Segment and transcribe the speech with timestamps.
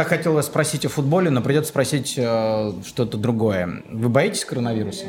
[0.00, 3.82] Так хотел вас спросить о футболе, но придется спросить э, что-то другое.
[3.90, 5.04] Вы боитесь коронавируса?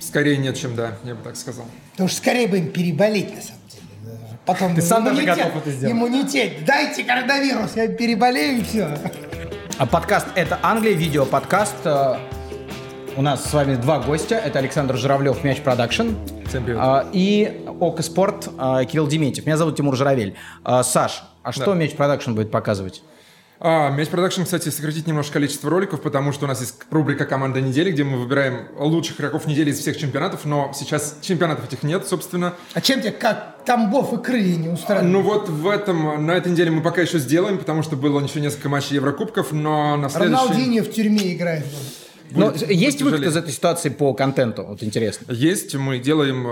[0.00, 1.64] скорее нет, чем да, я бы так сказал.
[1.92, 4.18] Потому что скорее бы им переболеть, на самом деле.
[4.46, 5.94] Потом Ты сам даже готов это сделать.
[5.94, 6.64] Иммунитет.
[6.64, 8.88] Дайте коронавирус, я переболею и все.
[9.78, 11.76] А подкаст «Это Англия», видео-подкаст.
[11.84, 12.16] Э,
[13.16, 14.34] У нас с вами два гостя.
[14.34, 16.14] Это Александр Журавлев, Мяч Production.
[16.48, 16.80] Всем привет.
[16.82, 19.46] А, И Okko Спорт, а, Кирилл Дементьев.
[19.46, 20.34] Меня зовут Тимур Журавель.
[20.64, 21.74] А, Саш, а что Да.
[21.74, 23.02] Мяч Production будет показывать?
[23.60, 27.60] А, Мяч Production, кстати, сократить немножко количество роликов, потому что у нас есть рубрика «Команда
[27.60, 32.06] недели», где мы выбираем лучших игроков недели из всех чемпионатов, но сейчас чемпионатов этих нет,
[32.06, 32.54] собственно.
[32.74, 35.10] А чем тебе как Тамбов и крылья не устраивают?
[35.10, 38.40] Ну вот в этом, на этой неделе мы пока еще сделаем, потому что было еще
[38.40, 40.34] несколько матчей Еврокубков, но на следующей...
[40.34, 41.64] Роналдиньо в тюрьме играет.
[42.34, 44.64] Ну, Будет- есть выход из этой ситуации по контенту?
[44.64, 45.32] Вот интересно.
[45.32, 46.46] Есть, мы делаем,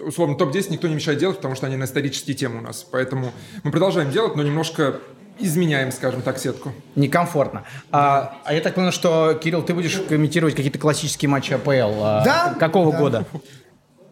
[0.00, 2.84] э, условно, топ-10 никто не мешает делать, потому что они на исторические темы у нас.
[2.90, 4.96] Поэтому мы продолжаем делать, но немножко
[5.38, 6.72] изменяем, скажем так, сетку.
[6.96, 7.64] Некомфортно.
[7.90, 11.70] А, а я так понял, что, Кирилл, ты будешь комментировать какие-то классические матчи АПЛ.
[12.02, 12.98] а, Да, Какого да.
[12.98, 13.26] года?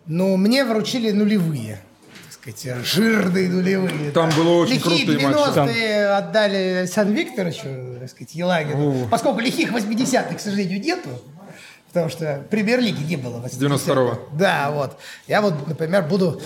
[0.07, 1.83] Ну, мне вручили нулевые.
[2.25, 4.11] Так сказать, жирные нулевые.
[4.13, 5.39] Там было очень Лихие крутые матчи.
[5.39, 7.69] 90-е отдали Александру Викторовичу,
[7.99, 9.07] так сказать, Елагину.
[9.11, 11.11] Поскольку лихих 80-х, к сожалению, нету,
[11.89, 13.41] потому что премьер-лиги не было.
[13.41, 13.93] в 80-х.
[13.93, 14.29] 92-го.
[14.37, 14.99] Да, вот.
[15.27, 16.41] Я вот, например, буду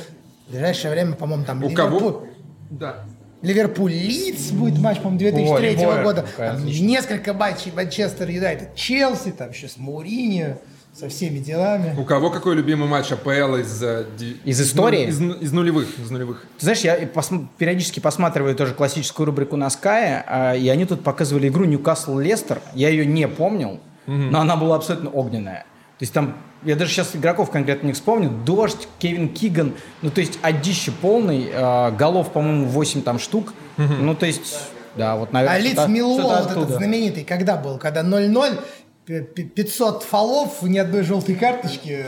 [0.48, 2.00] в ближайшее время, по-моему, там У Ливерпуль.
[2.00, 2.24] кого?
[2.70, 3.04] Да.
[3.42, 6.24] Ливерпуль Лидс будет матч, по-моему, 2003 Ой, года.
[6.36, 10.58] Там несколько матчей Манчестер Юнайтед, Челси, там еще с Мауриньо,
[10.98, 11.94] со всеми делами.
[11.98, 13.82] У кого какой любимый матч АПЛ из...
[13.82, 14.04] э,
[14.44, 15.06] Из истории?
[15.06, 16.44] Из, из нулевых, из нулевых.
[16.58, 20.84] Ты знаешь, я и посм- периодически посматриваю тоже классическую рубрику на Sky, а, и они
[20.84, 22.60] тут показывали игру Ньюкасл-Лестер.
[22.74, 25.60] Я ее не помнил, но она была абсолютно огненная.
[25.98, 30.20] То есть там, я даже сейчас игроков конкретно не вспомню, Дождь, Кевин Киган, ну то
[30.20, 33.54] есть одище полный, а, голов, по-моему, 8 там штук.
[33.78, 34.58] Ну то есть,
[34.96, 37.78] да, вот, наверное, А Лиц Мило, вот этот знаменитый, когда был?
[37.78, 38.62] Когда 0-0, п- п-
[39.06, 42.04] 500 фолов, ни одной желтой карточки.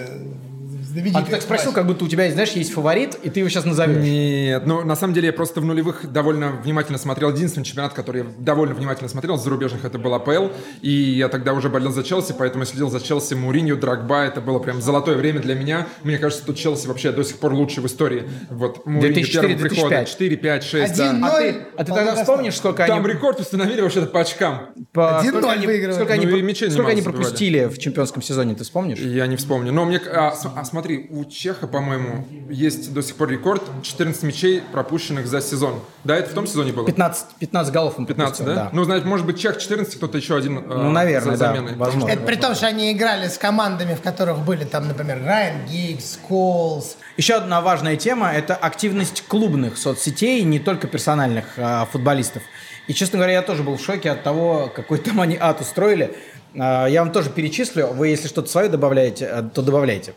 [0.95, 3.49] Знаменитый А ты так спросил, как будто у тебя, знаешь, есть фаворит, и ты его
[3.49, 3.97] сейчас назовешь.
[4.03, 7.33] Нет, ну на самом деле я просто в нулевых довольно внимательно смотрел.
[7.33, 10.49] Единственный чемпионат, который я довольно внимательно смотрел, зарубежных, это был АПЛ.
[10.83, 14.23] И я тогда уже болел за Челси, поэтому я следил за Челси, Муринью, Драгба.
[14.23, 15.89] Это было прям золотое время для меня.
[16.05, 18.29] Мне кажется, что Челси вообще до сих пор лучший в истории.
[18.51, 19.89] Вот Муринью 2004, первого прихода.
[19.97, 20.09] 2005.
[20.09, 21.11] 4, 5, 6, да.
[21.11, 23.13] Один А ноль, ты, а ты тогда вспомнишь, сколько Там они...
[23.15, 24.69] рекорд установили вообще-то по очкам.
[24.93, 25.95] по- 1-0 сколько они, выигрывали.
[25.95, 28.99] сколько они, Ну и про- мячей сколько они пропустили в чемпионском сезоне, ты вспомнишь?
[28.99, 29.73] Я не вспомню.
[29.73, 29.99] Но мне...
[29.99, 35.41] А, а, смотри, у Чеха, по-моему, есть до сих пор рекорд 14 мячей, пропущенных за
[35.41, 35.81] сезон.
[36.05, 36.85] Да, это в том сезоне было?
[36.85, 38.69] 15, 15 голов он 15, пропустил, да?
[38.73, 41.75] Ну, значит, может быть, Чех 14, кто-то еще один э, Ну, наверное, за да, заменой.
[41.77, 42.13] возможно.
[42.13, 46.19] Это при том, что они играли с командами, в которых были там, например, Райан Гиггс,
[46.29, 46.99] Колс.
[47.17, 52.43] Еще одна важная тема– это активность клубных соцсетей, не только персональных а, футболистов.
[52.89, 56.15] И, честно говоря, я тоже был в шоке от того, какой там они ад устроили.
[56.59, 57.89] А, я вам тоже перечислю.
[57.89, 60.15] Вы, если что-то свое добавляете, а, то добавляйте.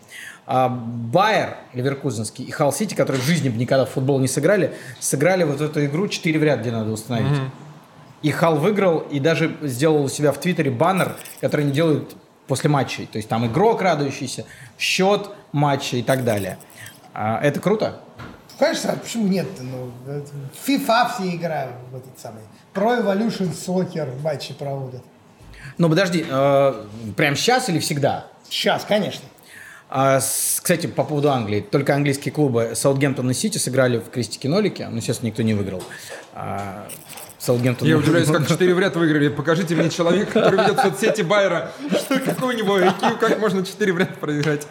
[0.49, 4.73] А, Байер Ливеркузенский и Халл Сити, которые в жизни бы никогда в футбол не сыграли,
[4.97, 7.37] сыграли вот эту игру 4 в ряд, где надо установить.
[8.21, 12.15] И Хал выиграл, и даже сделал у себя в Твиттере баннер, который они делают
[12.47, 13.05] после матчей.
[13.05, 14.45] То есть там игрок радующийся,
[14.79, 16.57] счет матча и так далее.
[17.13, 17.99] А, это круто?
[18.57, 19.47] Конечно, а почему нет?
[19.59, 20.31] Ну, это
[20.65, 22.41] FIFA все играют в этот самый.
[22.73, 25.03] Pro Evolution Soccer матчи проводят.
[25.77, 26.85] Ну подожди, э,
[27.17, 28.27] прям сейчас или всегда?
[28.49, 29.25] Сейчас, конечно.
[29.89, 31.61] А, кстати, по поводу Англии.
[31.61, 34.87] Только английские клубы Саутгемптон и Сити сыграли в крестике-нолике.
[34.89, 35.81] Ну, естественно, никто не выиграл.
[36.33, 36.87] А,
[37.39, 37.87] Саутгемптон...
[37.87, 39.27] Я удивляюсь, как 4 в ряд выиграли.
[39.27, 41.71] Покажите мне человека, который ведет соцсети Байера.
[41.91, 44.67] Что, какой у него IQ, как можно 4 в ряд проиграть?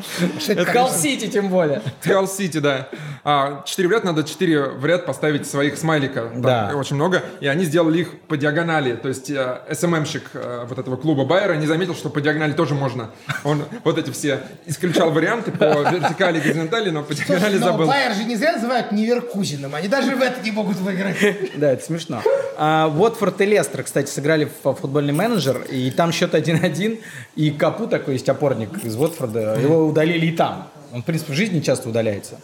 [0.67, 0.91] Халл?
[0.91, 1.83] Сити тем более.
[2.05, 2.89] Реал Сити, да.
[3.23, 6.31] А, 4 в ряд надо 4 в ряд поставить своих смайлика.
[6.35, 6.73] Да.
[6.75, 7.23] Очень много.
[7.41, 8.95] И они сделали их по диагонали.
[8.95, 12.75] То есть э, СММщик э, вот этого клуба Байера не заметил, что по диагонали тоже
[12.75, 13.11] можно.
[13.45, 17.87] Он вот эти все исключал варианты по вертикали и горизонтали, но по диагонали Но забыл.
[17.87, 19.75] Байер же не зря называют Неверкузиным.
[19.75, 21.17] Они даже в это не могут выиграть.
[21.57, 22.23] Да, это смешно.
[22.57, 27.01] А, Уотфорд и Лестер, кстати, сыграли в футбольный менеджер, и там счет 1-1,
[27.35, 30.69] и Капу такой есть опорник из Уотфорда, его удалили и там.
[30.93, 32.41] Он, в принципе, в жизни часто удаляется.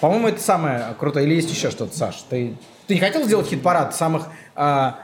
[0.00, 1.26] По-моему, это самое крутое.
[1.26, 2.16] Или есть еще что-то, Саш?
[2.28, 2.56] Ты,
[2.86, 4.24] ты не хотел сделать хит-парад самых,
[4.54, 4.98] а,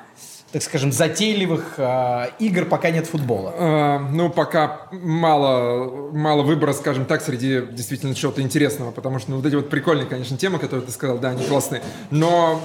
[0.53, 3.55] так скажем, затейливых а, игр, пока нет футбола?
[3.57, 9.37] Э, ну, пока мало, мало выбора, скажем так, среди действительно чего-то интересного, потому что ну,
[9.39, 12.61] вот эти вот прикольные, конечно, темы, которые ты сказал, да, они классные, но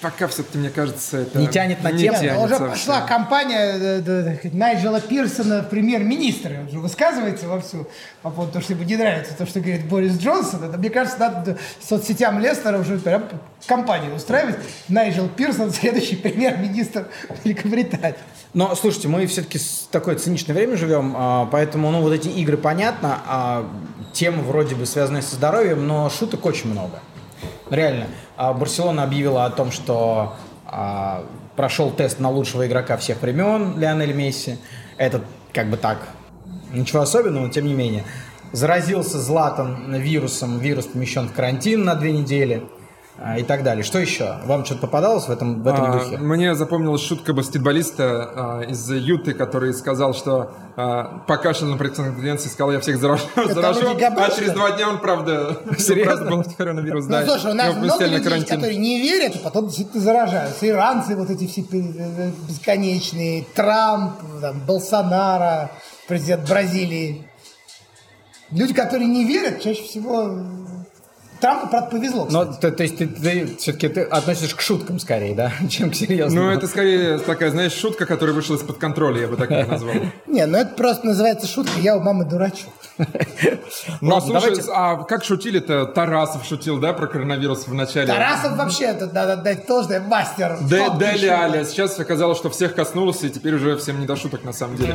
[0.00, 1.38] пока все-таки, мне кажется, это...
[1.38, 2.16] Не тянет на тему.
[2.16, 6.60] Уже тянется пошла кампания э, э, э, Найджела Пирсона в премьер-министра.
[6.60, 7.86] Он же высказывается вовсю
[8.22, 10.64] по поводу того, что ему не нравится то, что говорит Борис Джонсон.
[10.64, 13.24] Это, мне кажется, надо соцсетям Лестера уже прям
[13.66, 14.56] кампанию устраивать.
[14.88, 17.08] Найджел Пирсон, следующий премьер-министр
[17.44, 18.16] Великобритании.
[18.54, 22.56] Но, слушайте, мы все-таки в такое циничное время живем, а, поэтому, ну, вот эти игры
[22.56, 23.70] понятно, а
[24.12, 27.00] темы вроде бы связанные со здоровьем, но шуток очень много.
[27.70, 28.06] Реально.
[28.36, 30.34] А, Барселона объявила о том, что
[30.66, 31.24] а,
[31.56, 34.58] прошел тест на лучшего игрока всех времен Лионель Месси.
[34.96, 35.22] Это
[35.52, 35.98] как бы так,
[36.72, 38.04] ничего особенного, но тем не менее.
[38.52, 42.62] Заразился Златан вирусом, вирус помещен в карантин на две недели
[43.38, 43.82] и так далее.
[43.82, 44.36] Что еще?
[44.44, 46.18] Вам что-то попадалось в этом, в этом А, духе?
[46.18, 52.72] Мне запомнилась шутка баскетболиста а, из Юты, который сказал, что а, покашлял на пресс-конференции, сказал,
[52.72, 53.40] я всех заражу, а
[54.30, 56.30] через что два дня он, правда, Серьезно?
[56.30, 57.26] был коронавирус, Ну, да.
[57.26, 58.56] слушай, у нас много людей, карантин.
[58.56, 60.68] которые не верят, а потом действительно заражаются.
[60.68, 65.68] Иранцы вот эти все э, бесконечные, Трамп, там, Болсонaro,
[66.06, 67.26] президент Бразилии.
[68.50, 70.38] Люди, которые не верят, чаще всего...
[71.40, 72.26] Трампу, правда, повезло.
[72.30, 76.46] Но, то, то есть ты, все-таки ты относишься к шуткам скорее, да, чем к серьезному.
[76.46, 79.94] Ну, это скорее такая, знаешь, шутка, которая вышла из-под контроля, я бы так ее назвал.
[80.26, 81.78] Не, ну это просто называется шутка.
[81.80, 82.72] Я у мамы дурачок.
[84.00, 85.86] Ну, Ладно, слушай, а как шутили-то?
[85.86, 88.06] Тарасов шутил, да, про коронавирус в начале?
[88.06, 90.58] Тарасов вообще, тут надо отдать должное, мастер.
[90.62, 91.28] Дели шутить.
[91.28, 91.64] Аля.
[91.64, 94.94] Сейчас оказалось, что всех коснулось, и теперь уже всем не до шуток на самом деле.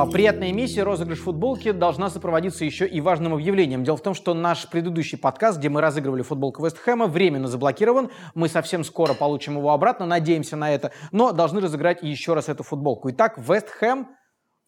[0.00, 3.82] А, Приятная миссия «Розыгрыш футболки» должна сопроводиться еще и важным объявлением.
[3.82, 8.08] Дело в том, что наш предыдущий подкаст, где мы разыгрывали футболку Вест Хэма, временно заблокирован.
[8.36, 12.62] Мы совсем скоро получим его обратно, надеемся на это, но должны разыграть еще раз эту
[12.62, 13.10] футболку.
[13.10, 14.06] Итак, Вест Хэм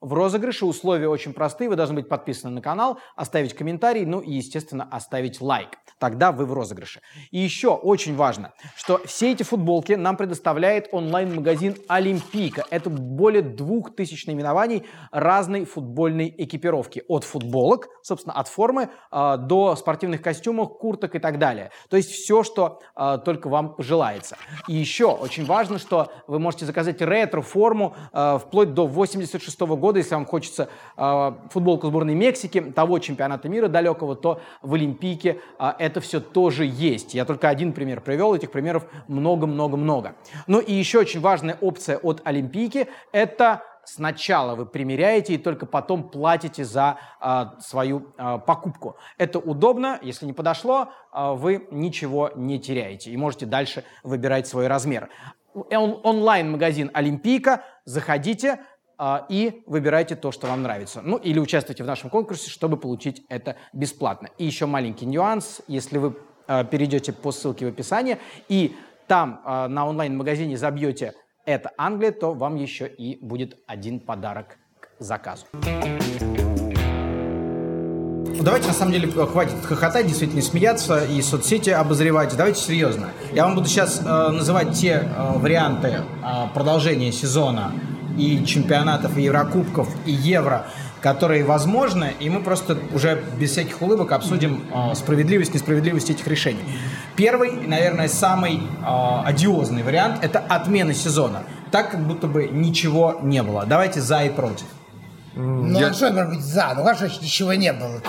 [0.00, 1.68] в розыгрыше условия очень простые.
[1.68, 5.70] Вы должны быть подписаны на канал, оставить комментарий, ну и, естественно, оставить лайк.
[5.98, 7.02] Тогда вы в розыгрыше.
[7.30, 12.64] И еще очень важно, что все эти футболки нам предоставляет онлайн-магазин Олимпийка.
[12.70, 17.02] Это более двух тысяч наименований разной футбольной экипировки.
[17.06, 21.70] От футболок, собственно, от формы э, до спортивных костюмов, курток и так далее.
[21.90, 24.38] То есть все, что э, только вам пожелается.
[24.68, 30.14] И еще очень важно, что вы можете заказать ретро-форму э, вплоть до 86 года, если
[30.14, 36.00] вам хочется э, футболку сборной Мексики, того чемпионата мира далекого, то в Олимпийке э, это
[36.00, 37.14] все тоже есть.
[37.14, 40.14] Я только один пример привел, этих примеров много-много-много.
[40.46, 46.08] Ну и еще очень важная опция от Олимпийки– это сначала вы примеряете и только потом
[46.08, 48.96] платите за а, свою а, покупку.
[49.18, 54.66] Это удобно, если не подошло, а, вы ничего не теряете и можете дальше выбирать свой
[54.66, 55.08] размер.
[55.54, 58.60] Он- онлайн-магазин Олимпийка, заходите
[59.28, 61.00] и выбирайте то, что вам нравится.
[61.02, 64.28] Ну или участвуйте в нашем конкурсе, чтобы получить это бесплатно.
[64.38, 66.16] И еще маленький нюанс, если вы
[66.46, 68.18] а, перейдете по ссылке в описании
[68.48, 68.74] и
[69.06, 71.14] там а, на онлайн-магазине забьете
[71.46, 75.46] это Англия, то вам еще и будет один подарок к заказу.
[78.32, 82.36] Ну, Давайте, на самом деле, хватит хохотать, действительно смеяться и соцсети обозревать.
[82.36, 83.10] Давайте серьезно.
[83.32, 86.02] Я вам буду сейчас э, называть те э, варианты э,
[86.54, 87.72] продолжения сезона
[88.20, 90.66] и чемпионатов, и Еврокубков, и Евро,
[91.00, 96.60] которые возможны, и мы просто уже без всяких улыбок обсудим э, справедливость, несправедливость этих решений.
[97.16, 101.42] Первый, наверное, самый э, одиозный вариант– это отмена сезона.
[101.70, 103.64] Так, как будто бы ничего не было.
[103.64, 104.66] Давайте за и против.
[105.34, 106.72] Ну, Я- а что может быть за?
[106.76, 108.02] Ну, хорошо, ничего не было.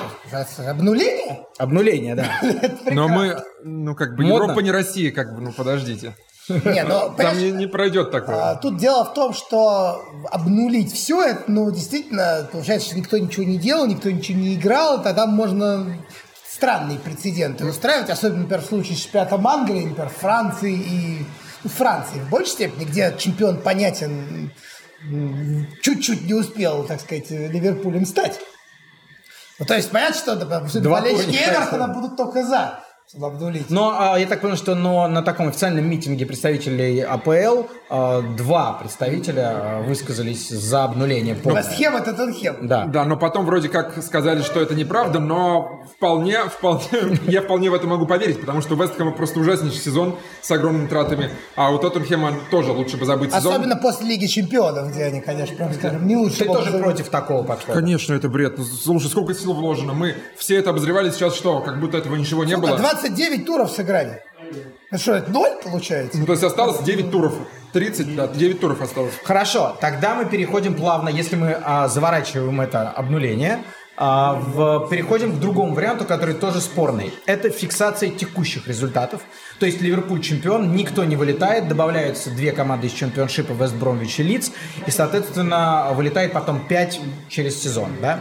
[0.70, 1.46] Обнуление?
[1.60, 2.26] Обнуление, да.
[2.92, 4.26] Но мы, ну, как бы.
[4.26, 6.16] Европа не Россия, как бы, ну, подождите.
[6.66, 8.52] Не, ну, Там не, не пройдет такое.
[8.52, 13.46] А, Тут дело в том, что обнулить все это, ну, действительно, получается, что никто ничего
[13.46, 15.98] не делал, никто ничего не играл, тогда можно
[16.48, 21.26] странные прецеденты устраивать, особенно, например, в случае с чемпионатом Англии, например, Франции и...
[21.64, 24.52] Ну, Франции в большей степени, где чемпион понятен,
[25.82, 28.40] чуть-чуть не успел, так сказать, Ливерпулем стать.
[29.60, 30.36] Ну, то есть, понятно, что
[30.82, 31.36] тура болельщики.
[31.36, 32.80] Эвертона будут только за,
[33.20, 33.70] обнулить.
[33.70, 38.74] Но а, я так понял, что но на таком официальном митинге представителей АПЛ а, два
[38.74, 41.36] представителя а, высказались за обнуление.
[41.36, 41.62] полное.
[41.62, 42.68] Вестхэм это Тоттенхэм.
[42.68, 42.86] Да.
[42.86, 46.86] Да, но потом вроде как сказали, что это неправда, но вполне, вполне,
[47.28, 50.88] я вполне в это могу поверить, потому что у Вестхэма просто ужаснейший сезон с огромными
[50.88, 53.54] тратами, а у Тоттенхэма тоже лучше бы забыть сезон.
[53.54, 56.40] Особенно после Лиги Чемпионов, где они, конечно, прям скажем, не лучше.
[56.40, 57.78] Ты тоже против такого подхода?
[57.80, 58.58] Конечно, это бред.
[58.58, 59.94] Ну, Слушай, сколько сил вложено.
[59.94, 61.60] Мы все это обозревали сейчас что?
[61.60, 62.78] Как будто этого ничего не было.
[63.02, 64.22] 29 туров сыграли.
[64.92, 66.18] Ну что, это ноль получается?
[66.18, 67.34] Ну, то есть осталось 9 туров.
[67.74, 69.14] 30, да, 9 туров осталось.
[69.24, 73.64] Хорошо, тогда мы переходим плавно, если мы а, заворачиваем это обнуление,
[73.98, 77.14] А, в, переходим к другому варианту, который тоже спорный.
[77.28, 79.22] Это фиксация текущих результатов.
[79.60, 84.24] То есть Ливерпуль чемпион, никто не вылетает, добавляются две команды из чемпионшипа Вест Бромвич и
[84.24, 84.52] Лидс,
[84.88, 88.20] и, соответственно, вылетает потом 5 через сезон, да?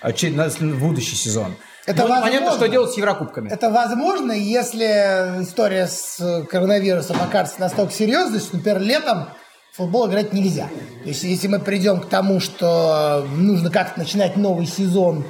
[0.00, 1.54] А, в будущий сезон.
[1.84, 3.48] Это ну, понятно, что делать с Еврокубками.
[3.48, 9.28] Это возможно, если история с коронавирусом окажется настолько серьезной, что, например, летом
[9.72, 10.68] футбол играть нельзя.
[11.02, 15.24] То есть, если мы придем к тому, что нужно как-то начинать новый сезон,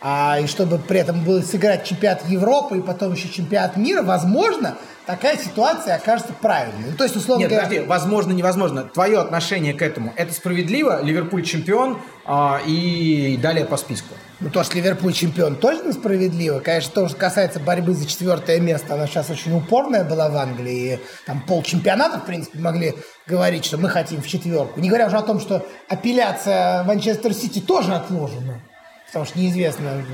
[0.00, 4.76] а, и чтобы при этом было сыграть чемпионат Европы и потом еще чемпионат мира, возможно,
[5.06, 6.90] такая ситуация окажется правильной.
[6.90, 7.66] Ну, то есть, условно Нет, говоря...
[7.66, 8.84] подожди, возможно, невозможно.
[8.84, 11.02] Твое отношение к этому, это справедливо?
[11.02, 14.14] Ливерпуль чемпион а, и далее по списку.
[14.40, 16.58] Ну, то, что Ливерпуль чемпион, точно справедливо.
[16.58, 20.94] Конечно, то, что касается борьбы за четвертое место, она сейчас очень упорная была в Англии.
[20.94, 22.94] И там пол чемпионата, в принципе, могли
[23.26, 24.78] говорить, что мы хотим в четверку.
[24.78, 28.60] Не говоря уже о том, что апелляция Манчестер Сити тоже отложена.
[29.06, 30.04] Потому что неизвестно,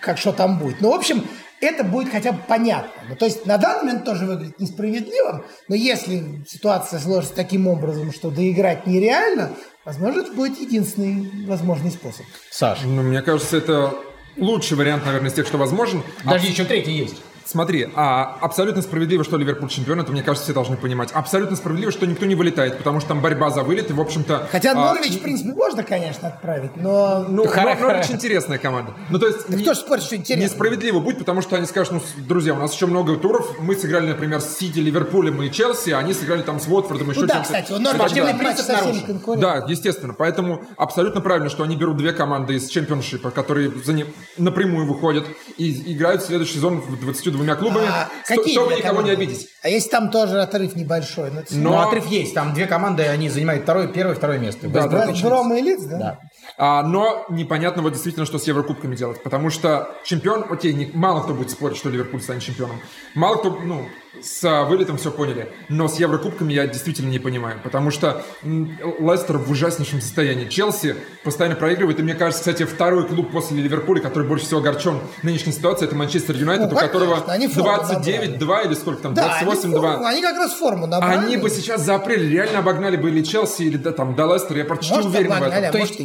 [0.00, 0.80] как что там будет.
[0.80, 1.24] Ну, в общем,
[1.60, 2.90] это будет хотя бы понятно.
[3.08, 8.12] Ну, то есть на данный момент тоже выглядит несправедливым, но если ситуация сложится таким образом,
[8.12, 9.52] что доиграть нереально,
[9.84, 12.24] возможно, это будет единственный возможный способ.
[12.50, 12.80] Саш.
[12.84, 13.94] Ну, мне кажется, это
[14.36, 16.02] лучший вариант, наверное, из тех, что возможен.
[16.24, 16.50] Даже а...
[16.50, 17.16] еще третий есть.
[17.50, 21.10] Смотри, а абсолютно справедливо, что Ливерпуль чемпион, это, мне кажется, все должны понимать.
[21.10, 24.46] Абсолютно справедливо, что никто не вылетает, потому что там борьба за вылет, и, в общем-то...
[24.52, 24.74] Хотя а...
[24.76, 27.24] Норвич, в принципе, можно, конечно, отправить, но...
[27.28, 28.94] Ну, Норвич интересная команда.
[29.08, 29.48] Ну, то есть...
[29.48, 30.44] Не, кто же спорит, что интересно?
[30.44, 34.06] Несправедливо будет, потому что они скажут, ну, друзья, у нас еще много туров, мы сыграли,
[34.06, 37.40] например, с Сити, Ливерпулем и Челси, а они сыграли там с Уотфордом, еще ну, да,
[37.40, 42.12] кстати, у Норвича да, принцип со Да, естественно, поэтому абсолютно правильно, что они берут две
[42.12, 44.06] команды из чемпионшипа, которые за не...
[44.38, 45.26] напрямую выходят
[45.56, 47.86] и играют следующий сезон 22 клубами.
[47.86, 49.48] А, Какие чтобы никого не обидеть.
[49.62, 51.30] А если там тоже отрыв небольшой?
[51.30, 51.70] Ну, Но...
[51.70, 52.34] Ну, отрыв есть.
[52.34, 54.68] Там две команды, они занимают второе, первое, второе место.
[54.68, 55.98] Да, да, Брома и Лиц, да?
[55.98, 56.18] Да.
[56.56, 59.22] А, но непонятно вот действительно, что с Еврокубками делать.
[59.22, 62.80] Потому что чемпион, окей, не, мало кто будет спорить, что Ливерпуль станет чемпионом.
[63.14, 63.86] Мало кто, ну,
[64.22, 65.52] с а, вылетом все поняли.
[65.68, 67.60] Но с Еврокубками я действительно не понимаю.
[67.62, 70.48] Потому что Лестер в ужаснейшем состоянии.
[70.48, 71.98] Челси постоянно проигрывает.
[72.00, 75.96] И мне кажется, кстати, второй клуб после Ливерпуля, который больше всего огорчен нынешней ситуацией, это
[75.96, 79.14] Манчестер Юнайтед, ну, у которого 29-2 или сколько там, 28-2.
[79.14, 81.18] Да, они, они как раз форму набрали.
[81.18, 84.58] Они бы сейчас за апрель реально обогнали бы или Челси, или да, там, до Лестера.
[84.58, 85.68] Я почти Может, уверен обогнали, в этом.
[85.68, 86.00] А То есть,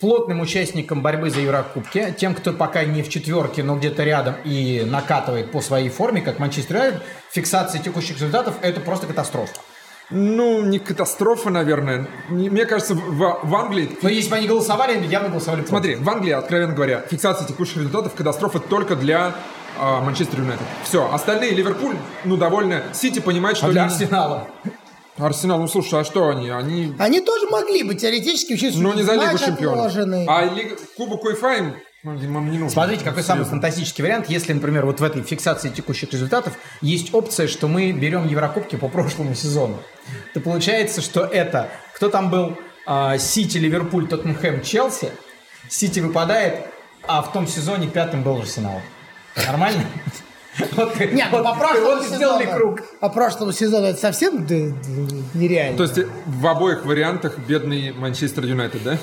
[0.00, 4.84] плотным участникам борьбы за Еврокубки, тем, кто пока не в четверке, но где-то рядом и
[4.84, 9.54] накатывает по своей форме, как Манчестер Юнайтед, фиксация текущих результатов– это просто катастрофа.
[10.10, 12.06] Ну, не катастрофа, наверное.
[12.28, 13.90] Мне кажется, в, в Англии...
[14.02, 15.70] Но если бы они голосовали, явно голосовали против.
[15.70, 19.34] Смотри, в Англии, откровенно говоря, фиксация текущих результатов– катастрофа только для
[19.78, 20.64] а, Манчестер Юнайтед.
[20.84, 22.82] Все, остальные Ливерпуль, ну, довольны.
[22.92, 23.66] Сити понимает, что...
[23.66, 24.46] А для Арсенала?
[25.18, 26.50] Арсенал, ну слушай, а что они?
[26.50, 28.80] Они, они тоже могли бы теоретически учиться.
[28.80, 29.92] Но не за Лигу чемпионов.
[30.28, 30.78] А Лиг...
[30.96, 31.74] Кубок УЕФА им
[32.06, 32.70] ну, не нужно.
[32.70, 37.48] Смотрите, какой самый фантастический вариант, если, например, вот в этой фиксации текущих результатов есть опция,
[37.48, 39.78] что мы берем Еврокубки по прошлому сезону.
[40.32, 42.56] То получается, что это, кто там был,
[42.86, 45.10] а, Сити, Ливерпуль, Тоттенхэм, Челси,
[45.68, 46.66] Сити выпадает,
[47.02, 48.80] а в том сезоне пятым был Арсенал.
[49.44, 49.84] Нормально?
[50.76, 52.82] Вот, Нет, ну, вот, по прошлому вот сделали сезону, круг.
[53.00, 54.46] По прошлому сезону это совсем
[55.34, 55.76] нереально.
[55.76, 58.98] То есть в обоих вариантах бедный Манчестер Юнайтед, да?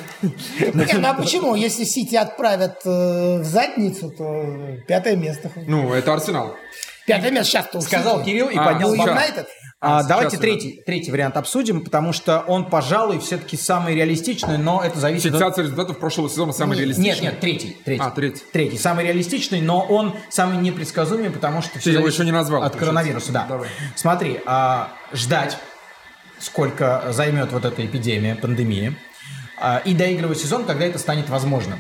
[0.60, 1.56] Нет, ну а почему?
[1.56, 4.46] Если Сити отправят э, в задницу, то
[4.88, 5.52] пятое место.
[5.68, 6.56] Ну, это Арсенал.
[7.06, 9.48] Пятое место сейчас-то Сказал Кирилл и а, поднял Юнайтед.
[9.86, 14.82] А, а давайте третий, третий вариант обсудим, потому что он, пожалуй, все-таки самый реалистичный, но
[14.82, 15.72] это зависит Фиксация от...
[15.72, 17.12] результатов прошлого сезона самый нет, реалистичный?
[17.12, 18.02] Нет, нет, третий, третий.
[18.02, 18.44] А, третий.
[18.54, 21.82] Третий, самый реалистичный, но он самый непредсказуемый, потому что...
[21.82, 22.64] Ты его еще не назвал.
[22.64, 23.46] От коронавируса, да.
[23.46, 23.68] Давай.
[23.96, 25.58] Смотри, а, ждать,
[26.40, 28.96] сколько займет вот эта эпидемия, пандемия,
[29.60, 31.80] а, и доигрывать сезон, когда это станет возможным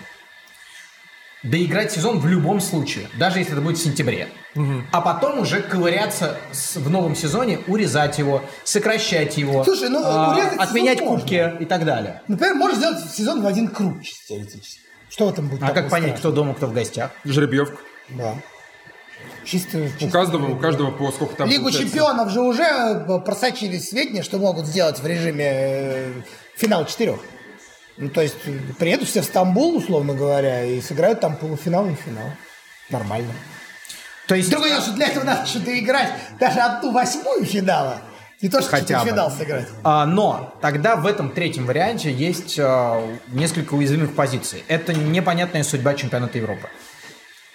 [1.43, 4.29] доиграть сезон в любом случае, даже если это будет в сентябре.
[4.55, 4.83] Угу.
[4.91, 10.35] А потом уже ковыряться с, в новом сезоне, урезать его, сокращать его, Слушай, ну, а,
[10.57, 11.57] отменять кубки можно.
[11.59, 12.21] и так далее.
[12.27, 14.79] Например, можно сделать сезон в один круг, теоретически.
[15.09, 15.61] Что этом будет?
[15.63, 17.11] А как понять, кто дома, кто в гостях?
[17.23, 17.77] Жеребьевка.
[18.09, 18.35] Да.
[19.45, 21.89] Чисто, чисто у каждого, у каждого по сколько там Лигу получается?
[21.89, 26.13] чемпионов же уже э, просочились сведения, что могут сделать в режиме э,
[26.55, 27.19] финал четырех.
[27.97, 28.35] Ну, то есть
[28.79, 32.27] приедут все в Стамбул, условно говоря, и сыграют там полуфинал и финал.
[32.89, 33.33] Нормально.
[34.27, 34.49] То есть...
[34.49, 38.01] Другое что для этого надо что-то играть даже одну восьмую финала.
[38.41, 39.67] Не то, что Хотя финал сыграть.
[39.83, 44.63] А, но тогда в этом третьем варианте есть а, несколько уязвимых позиций.
[44.67, 46.67] Это непонятная судьба чемпионата Европы.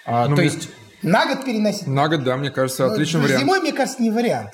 [0.05, 0.51] А, ну, то мне...
[0.51, 0.69] есть...
[1.01, 1.87] На год переносить?
[1.87, 3.41] На год, да, мне кажется, ну, отличный вариант.
[3.41, 4.51] Зимой, мне кажется, не вариант.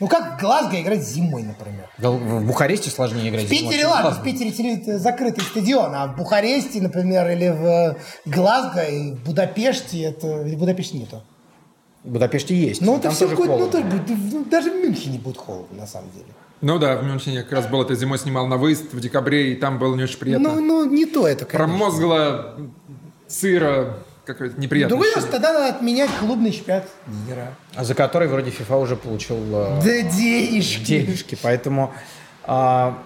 [0.00, 1.88] Ну как в Глазго играть зимой, например?
[1.98, 3.46] В Бухаресте сложнее играть.
[3.46, 3.92] В Питере, зимой.
[3.92, 9.24] ладно, в Питере теле- закрытый стадион, а в Бухаресте, например, или в Глазго, и в
[9.24, 10.42] Будапеште, это...
[10.42, 11.22] Или в Будапеште нету.
[12.04, 12.80] В Будапеште есть.
[12.80, 13.72] Ну, но это там все тоже будет, ну, холодно.
[13.72, 16.26] тоже будет, ну, даже в Мюнхене будет холодно, на самом деле.
[16.60, 19.52] Ну да, в Мюнхене я как раз был этой зимой, снимал на выезд в декабре,
[19.52, 20.54] и там было не очень приятно.
[20.54, 21.58] Ну, ну, не то это, конечно.
[21.76, 22.56] Промозгло,
[23.26, 23.98] сыро,
[24.28, 25.32] какое-то неприятное Другой раз ощущение.
[25.32, 26.86] тогда надо отменять клубный чемпионат
[27.26, 27.54] мира.
[27.74, 30.84] А за который вроде FIFA уже получил э, Да денежки.
[30.84, 31.92] денежки, поэтому...
[32.44, 32.96] а,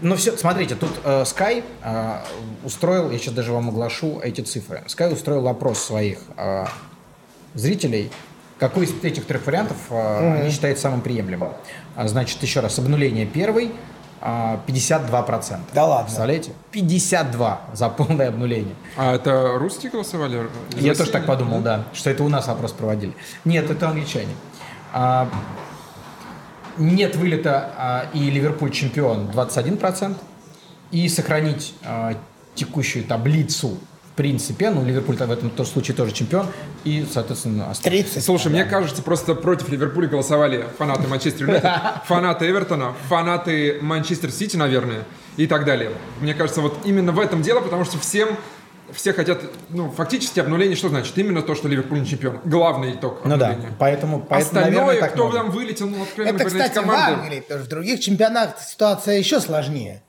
[0.00, 2.18] ну все, смотрите, тут э, Sky э,
[2.64, 4.82] устроил, я сейчас даже вам оглашу эти цифры.
[4.86, 6.64] Sky устроил опрос своих э,
[7.54, 8.10] зрителей,
[8.58, 11.52] какой из этих трех вариантов э, они считают самым приемлемым.
[11.96, 13.72] А, значит, еще раз, обнуление первый,
[14.24, 15.58] 52%.
[15.74, 16.04] Да ладно?
[16.04, 16.52] Представляете?
[16.70, 18.74] 52 за полное обнуление.
[18.96, 20.36] А это русские голосовали?
[20.70, 20.94] Из Я России?
[20.94, 23.14] тоже так подумал, да, что это у нас опрос проводили.
[23.44, 24.34] Нет, это англичане.
[24.92, 25.28] А,
[26.78, 30.16] нет вылета а, и Ливерпуль чемпион 21%.
[30.90, 32.14] И сохранить а,
[32.54, 33.78] текущую таблицу
[34.16, 36.46] принципе, ну, Ливерпуль в этом тоже случае тоже чемпион,
[36.84, 37.90] и, соответственно, остался.
[37.90, 38.24] 30.
[38.24, 41.70] Слушай, мне кажется, просто против Ливерпуля голосовали фанаты Манчестер Юнайтед,
[42.06, 45.04] фанаты Эвертона, фанаты Манчестер Сити, наверное,
[45.36, 45.90] и так далее.
[46.20, 48.28] Мне кажется, вот именно в этом дело, потому что всем
[48.92, 49.40] все хотят,
[49.70, 51.16] ну, фактически обнуление что значит?
[51.18, 52.38] Именно то, что Ливерпуль не чемпион.
[52.44, 53.74] Главный итог Ну да, обнуления.
[53.78, 57.20] поэтому, поэтому Остальное, наверное, так кто там вылетел, ну, откровенно Это, говоря, кстати, в команды.
[57.22, 60.02] Англии, в других чемпионатах ситуация еще сложнее.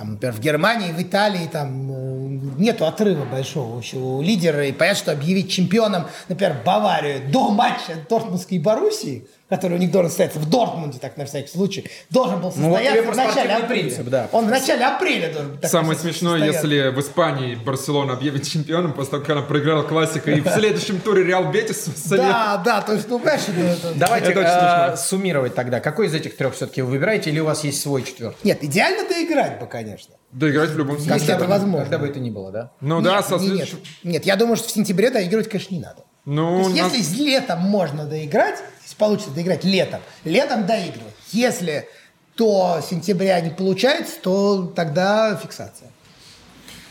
[0.00, 4.66] Там, например, в Германии, в Италии там э, нету отрыва большого у лидера.
[4.66, 10.08] И понятно, что объявить чемпионом, например, Баварию до матча Дортмундской Боруссии, который у них должен
[10.10, 13.52] состояться в Дортмунде, так на всякий случай, должен был Ну, вот состояться тебе в начале
[13.54, 13.66] апреля.
[13.68, 14.28] принцип, да.
[14.32, 16.66] Он в начале апреля должен так Самое на смешное, состояться.
[16.68, 21.00] если в Испании Барселона объявит чемпионом после того, как она проиграла классика, и в следующем
[21.00, 25.80] туре Реал Бетис Да, да, то есть, ну, это- это- Давайте Это э, суммировать тогда.
[25.80, 28.38] Какой из этих трех все-таки вы выбираете, или у вас есть свой четвертый?
[28.44, 30.14] Нет, идеально доиграть бы, конечно.
[30.32, 31.34] доиграть в любом Если случае.
[31.36, 31.80] это возможно.
[31.80, 32.70] Когда бы это ни было, да?
[32.80, 33.64] Ну да, нет, со не-
[34.04, 36.04] нет, я думаю, что в сентябре доигрывать, конечно, не надо.
[36.24, 41.14] Ну, есть, нас- если с летом можно доиграть, если получится доиграть летом, летом доигрывать.
[41.32, 41.88] Если
[42.36, 45.88] то сентября не получается, то тогда фиксация.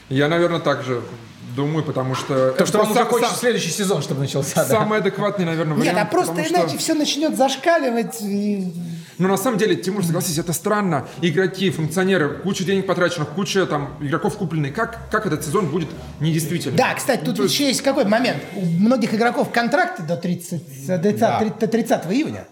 [0.10, 1.02] Я, наверное, так же
[1.56, 2.52] думаю, потому что...
[2.54, 4.66] То, что просто захочется сам- следующий сезон, чтобы начался, да?
[4.66, 6.00] Самый адекватный, наверное, Нет, вариант.
[6.10, 8.22] а просто иначе что- все начнет зашкаливать.
[8.22, 8.74] и-
[9.20, 11.06] Ну, на самом деле, Тимур, согласись, это странно.
[11.22, 14.74] Игроки, функционеры, куча денег потраченных, куча там игроков купленных.
[14.74, 15.90] Как, как этот сезон будет
[16.22, 16.78] недействительным?
[16.78, 18.42] Да, кстати, тут Ну, то есть- еще есть какой момент.
[18.56, 21.40] У многих игроков контракты до 30, до 30, Да.
[21.40, 22.48] 30 до 30 июня.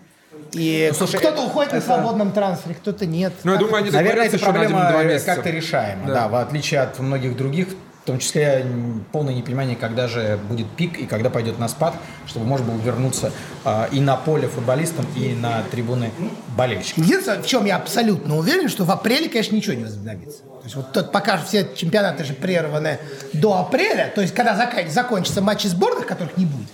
[0.51, 3.33] И слушай, кто-то это- уходит на это- свободном трансфере, кто-то нет.
[3.43, 6.13] Ну, я думаю, они Наверное, эта еще на проблема э, как-то решаема, Да.
[6.13, 6.27] да.
[6.27, 7.67] в отличие от многих других,
[8.07, 8.65] в том числе
[9.11, 11.93] полное непонимание, когда же будет пик и когда пойдет на спад,
[12.25, 13.33] чтобы можно было вернуться
[13.65, 16.11] а, и на поле футболистам, и на трибуны
[16.55, 17.03] болельщикам.
[17.03, 20.43] Единственное, в чем я абсолютно уверен, что в апреле, конечно, ничего не возобновится.
[20.43, 22.97] То есть вот тот, пока все чемпионаты же прерваны
[23.33, 26.69] до апреля, то есть когда зака- закончатся матчи сборных, которых не будет,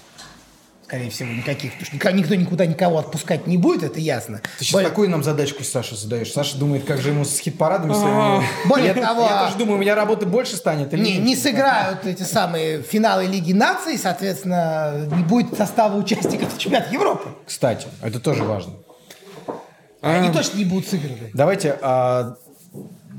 [0.86, 4.42] скорее всего, никаких, потому что никто никуда никого отпускать не будет, это ясно.
[4.60, 6.32] Ты сейчас Более- такую нам задачку, Саша, задаешь.
[6.32, 8.44] Саша думает, как же ему с хит-парадами своими.
[8.68, 10.92] Более того, Я тоже думаю, у меня работы больше станет.
[10.94, 17.30] не, не сыграют эти самые финалы Лиги наций, соответственно, не будет состава участников чемпионата Европы.
[17.46, 18.74] Кстати, это тоже важно.
[20.02, 21.32] Они точно не будут сыграны.
[21.34, 22.36] Давайте, а,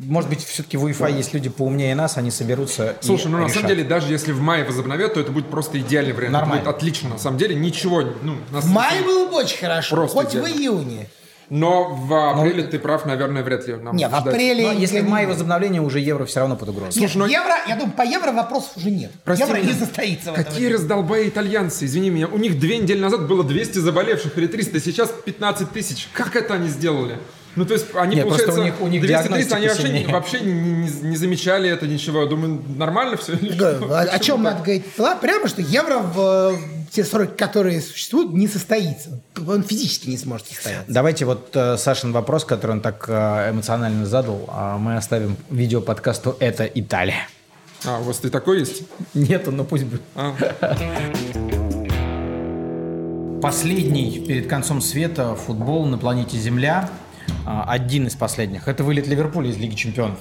[0.06, 3.42] может быть, все-таки в УЕФА есть люди поумнее нас, они соберутся и Слушай, ну на
[3.42, 3.54] решат.
[3.54, 6.32] самом деле, даже если в мае возобновят, то это будет просто идеальный вариант.
[6.32, 6.60] Нормально.
[6.62, 7.08] Это будет отлично.
[7.10, 8.02] На самом деле, ничего.
[8.22, 10.48] Ну, В мае было бы очень хорошо, Просто хоть в идеально.
[10.48, 11.06] июне.
[11.50, 14.64] Но в апреле ты прав, наверное, вряд ли нам Не, в апреле...
[14.64, 16.98] Но если в мае возобновление, уже евро все равно под угрозой.
[16.98, 19.12] Нет, Слушай, ну- евро, я думаю, по евро вопросов уже нет.
[19.24, 19.72] Прости евро меня.
[19.72, 22.28] не состоится в Какие раздолбая итальянцы, извини меня.
[22.28, 26.08] У них две недели назад было 200 заболевших или 300, сейчас 15 тысяч.
[26.14, 27.18] Как это они сделали?
[27.56, 30.08] Ну, то есть, они, Нет, получается, у них- у них 200-300, они вообще, сильнее.
[30.08, 32.22] вообще не, не- не замечали это ничего.
[32.22, 33.34] Я Думаю, нормально все?
[33.40, 34.84] Я говорю, О, чем надо говорить?
[35.20, 36.56] Прямо, что евро в э,
[36.90, 39.20] те сроки, которые существуют, не состоится.
[39.46, 40.84] Он физически не сможет состояться.
[40.92, 45.80] Давайте вот э, Сашин вопрос, который он так э, эмоционально задал, а мы оставим видео
[45.80, 47.28] подкасту «Это Италия».
[47.86, 48.82] А, у вас и такой есть?
[49.12, 50.00] Нету, но пусть будет.
[50.14, 50.34] А.
[53.42, 57.03] Последний перед концом света футбол на планете Земля, а,
[57.46, 60.18] один из последних, это вылет Ливерпуля из Лиги Чемпионов.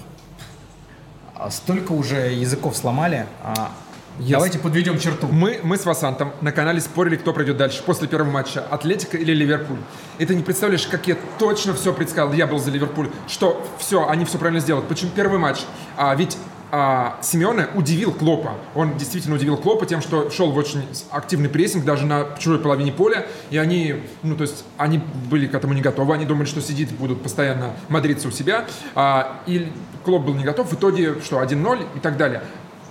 [1.36, 3.26] А, Столько уже языков сломали.
[3.44, 3.72] а,
[4.20, 5.28] Давайте подведем черту.
[5.28, 9.34] Мы, мы с Васантом на канале спорили, кто пройдет дальше после первого матча, Атлетика или
[9.34, 9.80] Ливерпуль.
[10.20, 12.32] И ты не представляешь, как я точно все предсказал.
[12.34, 14.88] Я был за Ливерпуль, что все, они все правильно сделают.
[14.88, 15.62] Почему первый матч?
[15.98, 16.38] А, ведь
[16.76, 18.56] а, Симеоне удивил Клопа.
[18.74, 22.92] Он действительно удивил Клопа тем, что шел в очень активный прессинг даже на чужой половине
[22.92, 26.62] поля, и они, ну, то есть, они были к этому не готовы, они думали, что
[26.62, 29.72] сидит будут постоянно мадриться у себя, а, и
[30.04, 32.42] Клоп был не готов, в итоге, что, 1-0 и так далее.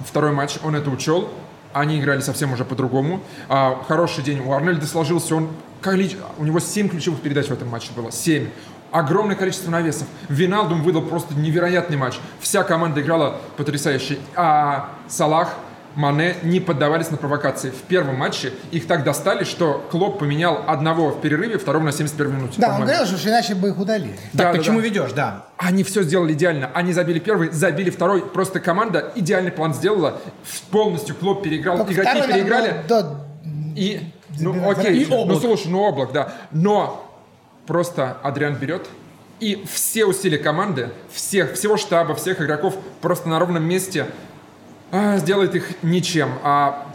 [0.07, 1.29] Второй матч, он это учел,
[1.73, 3.19] они играли совсем уже по-другому.
[3.49, 5.49] А, хороший день у Арнольда сложился, он
[6.39, 8.47] у него 7 ключевых передач в этом матче было, 7
[8.93, 10.07] огромное количество навесов.
[10.29, 12.15] Виналдум выдал просто невероятный матч.
[12.41, 14.19] Вся команда играла потрясающе.
[14.37, 15.55] А Салах,
[15.95, 17.69] Мане не поддавались на провокации.
[17.69, 22.35] В первом матче их так достали, что Клоп поменял одного в перерыве, второго на 71
[22.35, 22.55] минуте.
[22.63, 24.13] Да, он говорил, что иначе бы их удалили.
[24.15, 24.87] Так, Да, да, почему да.
[24.87, 25.45] ведешь, да.
[25.59, 26.71] Они все сделали идеально.
[26.73, 28.23] Они забили первый, забили второй.
[28.25, 30.19] Просто команда идеальный план сделала.
[30.71, 31.77] Полностью Клоп переиграл.
[31.77, 32.73] Только Игроки надо переиграли.
[32.89, 33.27] было до-
[33.77, 34.01] И,
[34.41, 35.25] ну окей, раньше.
[35.27, 36.33] ну слушай, ну облак, да.
[36.53, 37.12] Но
[37.67, 38.89] просто Адриан берет
[39.43, 44.07] и все усилия команды, всех, всего штаба, всех игроков просто на ровном месте
[44.93, 46.31] а, сделает их ничем.
[46.45, 46.87] А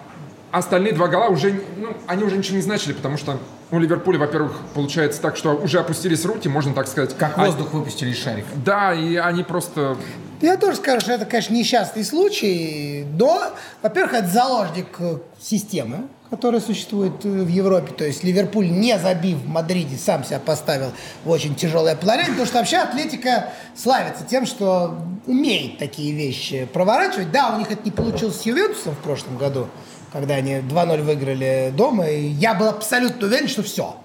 [0.52, 3.38] остальные два гола уже, ну, они уже ничего не значили, потому что
[3.70, 7.18] у Ливерпуля, во-первых, получается так, что уже опустились руки, можно так сказать.
[7.18, 8.48] Как А- воздух выпустили из шарика.
[8.56, 9.98] Да, и они просто...
[10.40, 13.42] Я тоже скажу, что это, конечно, несчастный случай, но,
[13.82, 17.94] во-первых, это заложник э, системы, которая существует э, в Европе.
[17.94, 20.92] То есть Ливерпуль, не забив в Мадриде, сам себя поставил
[21.24, 27.32] в очень тяжелое положение, потому что вообще Атлетика славится тем, что умеет такие вещи проворачивать.
[27.32, 29.68] Да, у них это не получилось с Ювентусом в прошлом году,
[30.12, 33.96] когда они 2-0 выиграли дома, и я был абсолютно уверен, что все.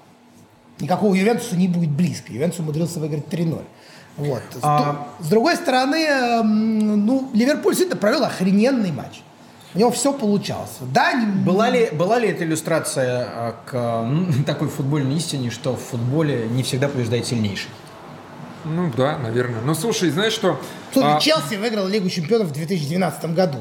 [0.80, 2.32] Никакого Ювентуса не будет близко.
[2.32, 3.62] Ювентус умудрился выиграть 3-0.
[4.16, 4.42] Вот.
[4.52, 9.22] С, А- с другой стороны, эм, ну, Ливерпуль действительно провел охрененный матч.
[9.74, 10.70] У него все получалось.
[10.80, 15.80] Да, не- Была ли, была ли это иллюстрация а, к такой футбольной истине, что в
[15.80, 17.70] футболе не всегда побеждает сильнейший?
[18.64, 19.60] Ну да, наверное.
[19.62, 20.60] Но слушай, знаешь что?
[20.92, 23.58] Слушай, А, Челси выиграл Лигу чемпионов в 2012 году.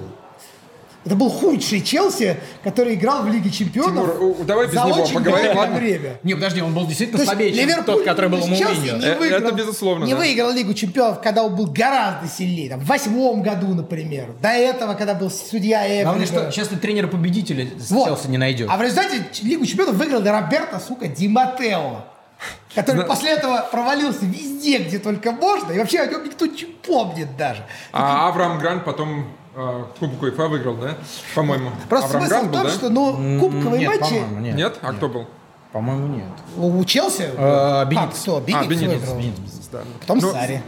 [1.04, 5.14] Это был худший Челси, который играл в Лиге чемпионов Тимур, давай без за него очень
[5.16, 5.76] поговорим, ладно?
[5.78, 6.20] время.
[6.22, 9.18] Не, подожди, он был действительно То слабее, чем тот, который был у Челси не Э,
[9.18, 10.20] выиграл, это безусловно, Не да.
[10.20, 12.70] выиграл Лигу чемпионов, когда он был гораздо сильнее.
[12.70, 14.28] Там, в восьмом году, например.
[14.42, 16.04] До этого, когда был судья Эври.
[16.04, 18.06] Главное, что сейчас ты тренера-победителя Вот.
[18.06, 18.68] Челси не найдешь.
[18.70, 22.06] А в результате Лигу чемпионов выиграл Роберто, сука, Ди Матео.
[22.76, 25.72] Который Зна- после этого провалился везде, где только можно.
[25.74, 27.64] И вообще о нем никто не помнит даже.
[27.92, 30.96] А Авраам Грант потом э, Кубок УЕФА выиграл, да?
[31.36, 31.72] По-моему.
[31.90, 32.74] Просто Авраам смысл Грант в был, том, да?
[32.74, 34.56] что ну, кубковые Нет, матчи по-моему, нет.
[34.56, 34.80] Нет?
[34.82, 35.28] А кто был?
[35.72, 36.26] По-моему, нет.
[36.58, 37.30] у Челси.
[37.38, 38.20] А, Бенитес.
[38.22, 38.40] кто?
[38.42, 38.90] Бенитес а, Бенитес.
[39.00, 39.18] выиграл.
[39.18, 39.80] Бенитес, да.
[40.02, 40.62] Потом Ну, Сари.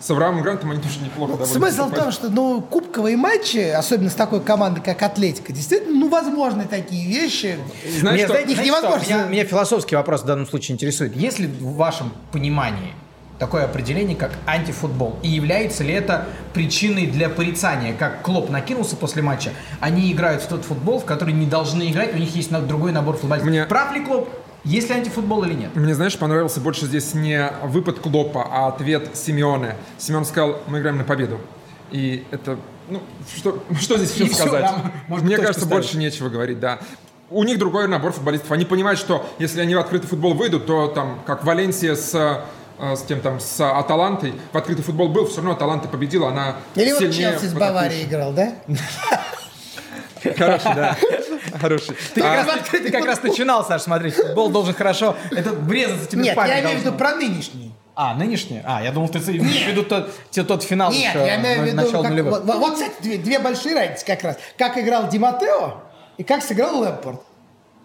[0.00, 4.08] С Авраамом Грантом они тоже неплохо довольно Смысл в том, что ну, кубковые матчи, особенно
[4.08, 7.58] с такой командой, как Атлетика, действительно, ну, возможны такие вещи.
[7.98, 8.32] Знаешь Мне, что?
[8.32, 8.80] знаете, Их знаете что?
[8.80, 11.14] невозможно- Меня, меня философский вопрос в данном случае интересует.
[11.14, 12.94] Есть ли в вашем понимании
[13.40, 15.16] такое определение, как антифутбол?
[15.22, 17.94] И является ли это причиной для порицания?
[17.98, 19.50] Как Клоп накинулся после матча,
[19.80, 23.16] они играют в тот футбол, в который не должны играть, у них есть другой набор
[23.16, 23.50] футболистов.
[23.50, 24.28] Мне- Прав ли Клоп?
[24.62, 25.74] Есть ли антифутбол или нет?
[25.74, 29.74] Мне, знаешь, понравился больше здесь не выпад Клопа, а ответ Симеоне.
[29.96, 31.40] Симеон сказал, мы играем на победу.
[31.90, 32.58] И это,
[32.90, 33.00] ну,
[33.34, 34.60] что, что здесь еще И сказать?
[34.62, 35.72] да, можно Мне кажется, ставить.
[35.72, 36.78] больше нечего говорить, да.
[37.30, 38.50] У них другой набор футболистов.
[38.52, 42.42] Они понимают, что если они в открытый футбол выйдут, то там, как Валенсия с,
[42.80, 46.90] с кем там, с Аталантой, в открытый футбол был, все равно Аталанта победила, она Или
[46.92, 48.52] вот сильнее Челси с Баварией играл, да?
[50.22, 50.96] Хороший, да.
[51.60, 51.96] Хороший.
[52.14, 54.14] Ты, А, как, раз, ты как раз начинал, Саш, смотреть.
[54.14, 57.72] Футбол должен хорошо это врезаться тебе Нет, в память я имею в виду про нынешний.
[57.96, 58.62] А, нынешний?
[58.64, 60.10] А, я думал, ты имеешь в виду тот,
[60.46, 63.38] тот финал Нет, еще, я имею в виду, как- вот, вот, вот, кстати, две, две
[63.38, 64.38] большие разницы как раз.
[64.56, 65.82] Как играл Ди Матео
[66.16, 67.20] и как сыграл Лэмпорт.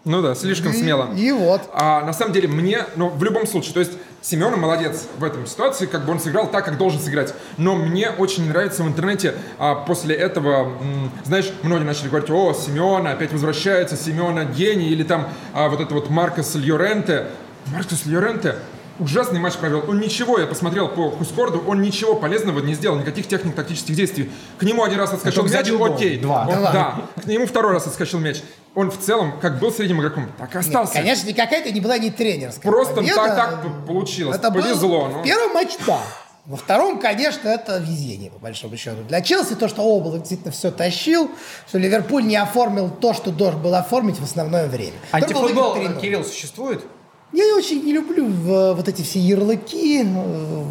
[0.06, 1.08] Ну да, слишком И- смело.
[1.16, 1.62] И вот.
[1.74, 3.92] А на самом деле мне, ну, в любом случае, то есть
[4.22, 7.34] Семен молодец в этом ситуации, как бы он сыграл так, как должен сыграть.
[7.58, 12.54] Но мне очень нравится в интернете а, после этого, м, знаешь, многие начали говорить, о,
[12.54, 17.26] Семена опять возвращается, Семена гений, или там а, вот это вот Маркос Льоренте.
[17.66, 18.56] Маркос Льоренте
[19.00, 19.84] ужасный матч провел.
[19.88, 24.30] Он ничего, я посмотрел по Хускорду, он ничего полезного не сделал, никаких техник, тактических действий.
[24.58, 25.52] К нему один раз отскочил мяч,
[25.96, 26.18] окей.
[26.18, 26.46] Два.
[26.46, 28.42] Он- Да да, к нему второй раз отскочил мяч.
[28.76, 30.92] Он в целом, как был средним игроком, так и остался.
[30.92, 33.14] Конечно, никакая это не была не тренерская Просто победа.
[33.16, 34.36] так, так п- получилось.
[34.36, 35.08] Это был- Повезло.
[35.08, 35.20] ну.
[35.20, 35.98] В первом матче, да.
[36.44, 39.02] Во втором, конечно, это везение, по большому счету.
[39.08, 41.30] Для Челси то, что Обл действительно все тащил,
[41.66, 44.92] что Ливерпуль не оформил то, что должен был оформить в основное время.
[45.10, 46.00] Антифутбол, выиграл 3:0.
[46.00, 46.84] Кирилл, существует?
[47.32, 50.04] Я очень не люблю вот эти все ярлыки.
[50.06, 50.64] э,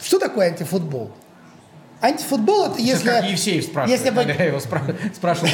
[0.00, 1.10] Что такое антифутбол?
[2.00, 3.06] Антифутбол это Сейчас если...
[3.08, 4.22] как Евсеев спрашивает, Если бы...
[4.24, 5.48] когда я его спра- спрашивал,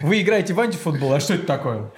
[0.00, 1.90] вы играете в антифутбол, а что это такое?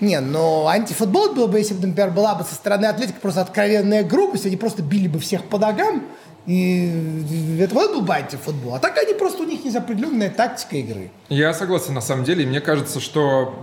[0.00, 4.02] Не, но антифутбол был бы, если бы, например, была бы со стороны Атлетика просто откровенная
[4.02, 6.02] грубость, они просто били бы всех по ногам
[6.46, 8.74] И это вот был бы антифутбол.
[8.74, 11.10] А так они просто, у них есть определенная тактика игры.
[11.28, 12.42] Я согласен, на самом деле.
[12.42, 13.54] И мне кажется, что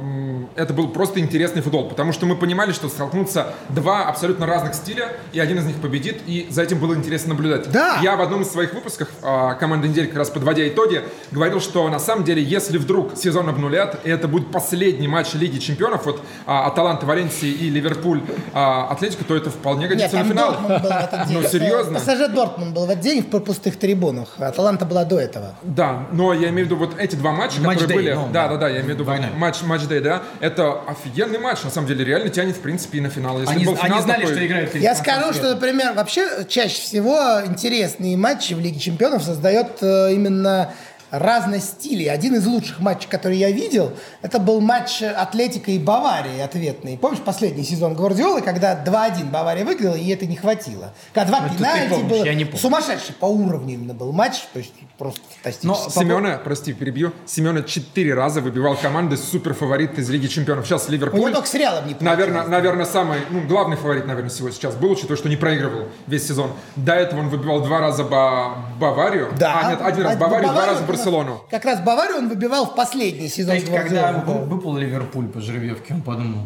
[0.55, 1.89] это был просто интересный футбол.
[1.89, 6.21] Потому что мы понимали, что столкнутся два абсолютно разных стиля, и один из них победит,
[6.25, 7.69] и за этим было интересно наблюдать.
[7.71, 7.99] Да.
[8.01, 11.87] Я в одном из своих выпусков а, команды недели, как раз подводя итоги, говорил, что
[11.89, 16.21] на самом деле, если вдруг сезон обнулят, и это будет последний матч Лиги Чемпионов, вот
[16.45, 18.21] Аталанта, Валенсии и Ливерпуль
[18.53, 20.51] а, Атлетико, то это вполне Нет, годится на там финал.
[20.51, 21.29] Дортмунд.
[21.29, 21.99] Ну, серьезно?
[21.99, 22.33] ПСЖ
[22.73, 24.29] Был в этот день в пустых трибунах.
[24.37, 25.55] Аталанта была до этого.
[25.63, 28.13] Да, но я имею в виду вот эти два матча, Матч которые дэй, были.
[28.13, 28.53] ну, да, да.
[28.55, 29.29] да, да, я имею в виду Двойной.
[29.35, 30.23] матч, матч дэй, да.
[30.39, 33.39] Это офигенный матч, на самом деле, реально тянет, в принципе, и на финал.
[33.39, 34.75] Если Они, был они финал знали, такой- что играют.
[34.75, 40.73] Я скажу, что, например, вообще чаще всего интересные матчи в Лиге Чемпионов создает э, именно
[41.11, 42.09] разность стилей.
[42.09, 46.97] Один из лучших матчей, который я видел, это был матч Атлетика и Баварии ответный.
[46.97, 50.93] Помнишь последний сезон Гвардиолы, когда 2-1 Бавария выиграла, и это не хватило?
[51.13, 52.25] Когда два ты пенальти помнишь, было.
[52.25, 52.59] я не помню.
[52.59, 55.91] Сумасшедший по уровню именно был матч, то есть просто фантастический.
[55.91, 57.11] Семена, прости, перебью.
[57.25, 60.65] Семена четыре раза выбивал команды супер фаворит из Лиги Чемпионов.
[60.65, 61.31] Сейчас У него Ливерпуль.
[61.33, 65.17] только с Реалом не Наверное, наверное, самый, ну, главный фаворит, наверное, всего сейчас был, учитывая,
[65.17, 66.51] что не проигрывал весь сезон.
[66.75, 69.29] До этого он выбивал два раза Ба- Баварию.
[69.37, 69.61] Да.
[69.63, 71.45] А, нет, один раз А Баварию, два раза раз- Барселону.
[71.49, 73.51] Как раз Баварию он выбивал в последний сезон.
[73.51, 76.45] То есть, когда выпал Ливерпуль по жеребьевке, он подумал,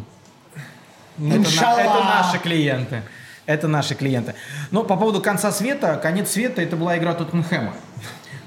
[1.18, 3.02] это, на- это наши клиенты.
[3.46, 4.34] Это наши клиенты.
[4.70, 7.74] Но по поводу конца света, конец света, это была игра Тоттенхэма.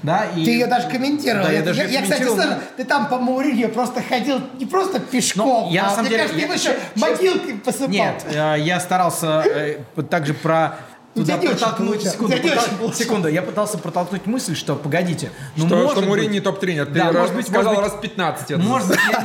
[0.02, 0.44] Да, и...
[0.44, 1.44] Ты ее даже комментировал.
[1.46, 4.64] Да, я я, даже я, кстати, комментировал, слышал, ты там по Мауриньо просто ходил не
[4.66, 7.08] просто пешком, Ну, я, а на самом мне деле, кажется, я- ты его еще честно-
[7.08, 7.88] могилкой посыпал.
[7.88, 10.76] Нет, э, я старался э, также про...
[11.20, 12.98] У тебя не протолкнуть- секунду, тебя не протол- очень получалось.
[12.98, 16.86] секунду, я пытался протолкнуть мысль, что погодите, ну Что, может что быть- Мурини не топ-тренер.
[16.86, 18.50] Ты Да, раз- может быть, сказал может быть- раз 15.
[18.50, 19.22] это Может быть, я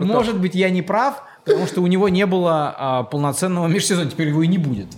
[0.00, 4.10] не, может быть, я не прав, потому что у него не было а, полноценного межсезонья,
[4.10, 4.88] теперь его и не будет.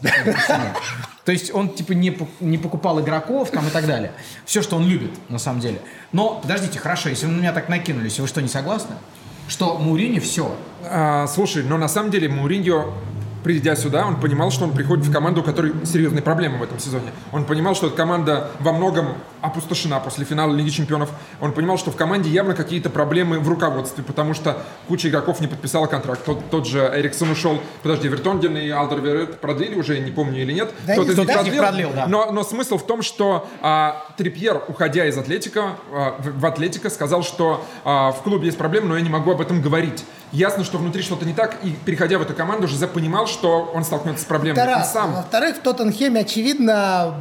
[1.24, 4.12] То есть он типа не, не покупал игроков там и так далее.
[4.46, 5.78] Все, что он любит, на самом деле.
[6.12, 8.94] Но подождите, хорошо, если вы на меня так накинулись, вы что, не согласны?
[9.46, 10.54] Что Мурини все.
[10.84, 12.94] А, слушай, но на самом деле Мауриньо,
[13.42, 16.79] придя сюда, он понимал, что он приходит в команду, у которой серьезные проблемы в этом
[16.79, 17.12] сезоне.
[17.33, 21.11] Он понимал, что эта команда во многом опустошена после финала Лиги Чемпионов.
[21.40, 25.46] Он понимал, что в команде явно какие-то проблемы в руководстве, потому что куча игроков не
[25.46, 26.24] подписала контракт.
[26.24, 30.72] Тот, тот же Эриксон ушел, подожди, Вертонген и Алдерверет продлили уже, не помню или нет.
[30.87, 32.07] Да, Кто-то из них них продлил, да.
[32.07, 36.90] но, но смысл в том, что а, Трипьер, уходя из Атлетика, а, в, в Атлетика,
[36.90, 40.05] сказал, что а, в клубе есть проблемы, но я не могу об этом говорить.
[40.33, 43.85] Ясно, что внутри что-то не так, и переходя в эту команду, Жозе понимал, что он
[43.85, 44.61] столкнется с проблемой.
[44.62, 44.93] Это раз.
[44.93, 45.14] сам.
[45.14, 47.14] Во-вторых, в Тоттенхеме, очевидно,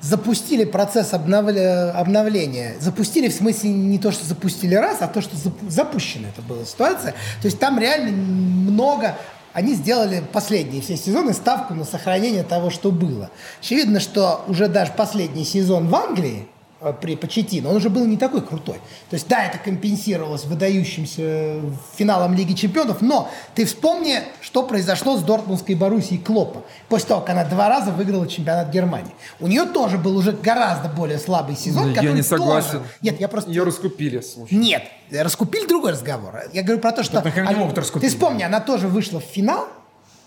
[0.00, 2.76] запустили процесс обновля- обновления.
[2.80, 6.64] Запустили в смысле не то, что запустили раз, а то, что запу- запущена это была
[6.64, 7.12] ситуация.
[7.40, 9.16] То есть там реально много...
[9.52, 13.30] Они сделали последние все сезоны ставку на сохранение того, что было.
[13.60, 16.48] Очевидно, что уже даже последний сезон в Англии
[16.92, 18.76] при Почетино, он уже был не такой крутой.
[19.10, 21.60] То есть, да, это компенсировалось выдающимся
[21.96, 27.30] финалом Лиги Чемпионов, но ты вспомни, что произошло с Дортмундской Боруссией Клопа после того, как
[27.30, 29.12] она два раза выиграла чемпионат Германии.
[29.40, 32.70] У нее тоже был уже гораздо более слабый сезон, Я который не согласен.
[32.78, 33.50] тоже- Нет, я просто...
[33.50, 34.54] Ее раскупили, слушай.
[34.54, 36.40] Нет, раскупили другой разговор.
[36.52, 37.22] Я говорю про то, что...
[37.56, 38.08] Могут раскупить.
[38.08, 39.66] Ты вспомни, она тоже вышла в финал,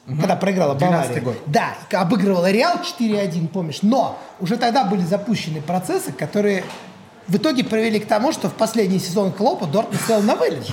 [0.07, 1.21] когда проиграла 12-й Бавария.
[1.21, 1.35] год.
[1.47, 3.79] Да, обыгрывала Реал 4-1, помнишь.
[3.81, 6.63] Но уже тогда были запущены процессы, которые
[7.27, 10.65] в итоге привели к тому, что в последний сезон Клопа Дортмунд стоял на вылет.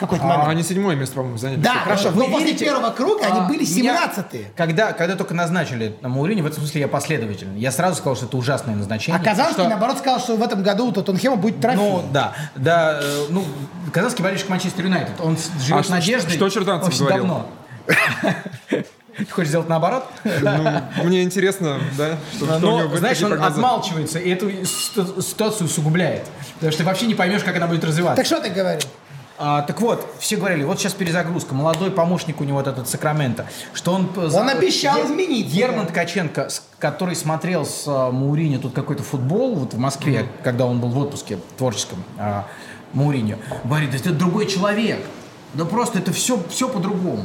[0.00, 0.48] Какой-то А момент.
[0.48, 1.60] они седьмое место, по-моему, заняли.
[1.60, 4.46] Да, Хорошо, но вы после верите- первого круга они А, были меня- 17-е.
[4.56, 7.60] Когда, когда только назначили на Маурини, в этом смысле я последовательный.
[7.60, 9.22] Я сразу сказал, что это ужасное А назначение.
[9.22, 11.78] Казанский, что- наоборот, сказал, что в этом году у Тоттенхема будет трофей.
[11.82, 13.44] Ну, да, да, э, ну,
[13.92, 16.30] казанский болельщик Манчестер Юнайтед, он с- живет А что- надеждой.
[16.32, 17.18] что Черданцев очень говорил?
[17.26, 17.46] давно.
[19.16, 20.04] Ты хочешь сделать наоборот?
[20.24, 23.54] Ну, мне интересно, да, что, что у него Но, будет, знаешь, он прогнозы.
[23.54, 26.26] отмалчивается, и эту ситу- ситуацию усугубляет.
[26.54, 28.16] Потому что ты вообще не поймешь, как она будет развиваться.
[28.16, 28.80] Так что ты говорил?
[29.42, 33.46] А, так вот, все говорили, вот сейчас перезагрузка, молодой помощник у него вот этот Сакраменто,
[33.72, 34.10] что он...
[34.16, 35.46] Он обещал изменить.
[35.46, 36.48] Герман Ткаченко,
[36.78, 40.98] который смотрел с а, Мауриньо тут какой-то футбол вот в Москве, когда он был в
[40.98, 42.46] отпуске творческом, а,
[42.92, 45.00] Мауриньо, говорит, это другой человек.
[45.54, 47.24] Да просто это все, все по-другому.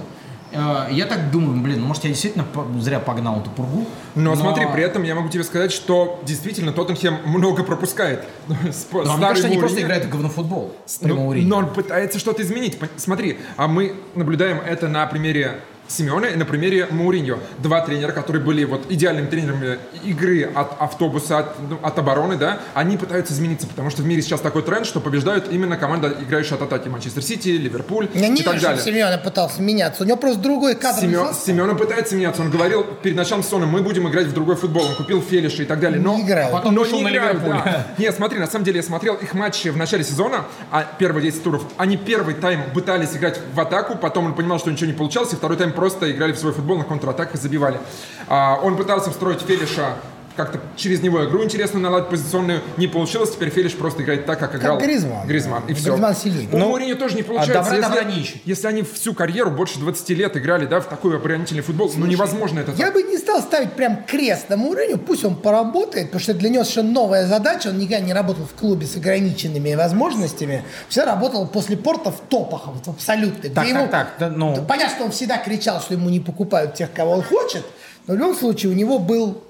[0.53, 2.45] А, Я так думаю, блин, ну, может, я действительно
[2.79, 3.86] зря погнал эту пургу.
[4.15, 8.23] Но, смотри, при этом я могу тебе сказать, что действительно Тоттенхем много пропускает.
[8.71, 11.47] С- Но мне старый кажется, они просто играют в говнофутбол при Ну, Мауриньо.
[11.49, 12.77] но он пытается что-то изменить.
[12.97, 17.38] Смотри, а мы наблюдаем это на примере Симеона и на примере Мауриньо.
[17.60, 22.60] Два тренера, которые были вот идеальными тренерами игры от автобуса, от, ну, от обороны, да,
[22.74, 26.56] они пытаются измениться, потому что в мире сейчас такой тренд, что побеждают именно команда, играющая
[26.56, 26.88] от атаки.
[26.88, 28.84] Манчестер Сити, Ливерпуль Я не и так вижу, далее.
[28.84, 30.04] Симеона пытался меняться.
[30.04, 31.00] У него просто другой кадр.
[31.02, 32.41] Семен, Семена пытается меняться.
[32.41, 34.86] Он говорил перед началом сезона, мы будем играть в другой футбол.
[34.86, 36.00] Он купил Фелиша и так далее.
[36.02, 36.52] Но Не играют.
[36.52, 37.62] Потом но не на играют, Ливерпуль.
[37.63, 37.88] да.
[37.98, 41.43] Нет, смотри, на самом деле я смотрел их матчи в начале сезона, а первые 10
[41.43, 41.63] туров.
[41.78, 45.36] Они первый тайм пытались играть в атаку, потом он понимал, что ничего не получалось, и
[45.36, 47.79] второй тайм просто играли в свой футбол на контратаках и забивали.
[48.27, 49.95] А, он пытался встроить Фелиша
[50.36, 52.62] как-то через него игру интересную наладить позиционную.
[52.78, 55.28] Не получилось, теперь Фелиш просто играет так, как играл Гризманн.
[55.28, 55.63] Гризман.
[55.67, 55.91] И все.
[55.91, 56.50] Гризманн сильнее.
[56.52, 57.54] У Ну, Мourinho тоже не а получается.
[57.54, 58.38] добра если, добра не ищет.
[58.45, 62.60] если они всю карьеру, больше 20 лет играли, да, в такой оборонительный футбол, ну невозможно
[62.60, 62.93] это Я так.
[62.93, 66.63] бы не стал ставить прям крест на Мourinho, пусть он поработает, потому что для него
[66.63, 71.78] совершенно новая задача, он никогда не работал в клубе с ограниченными возможностями, всегда работал после
[71.78, 73.41] порта в топах, вот абсолютно.
[73.43, 74.56] Так, так, ему- так, да, ну.
[74.67, 77.63] Понятно, что он всегда кричал, что ему не покупают тех, кого он хочет,
[78.08, 79.41] но в любом случае у него был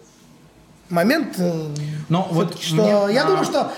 [0.90, 1.68] момент, э,
[2.10, 3.72] Но вот что мне- я а, думаю, что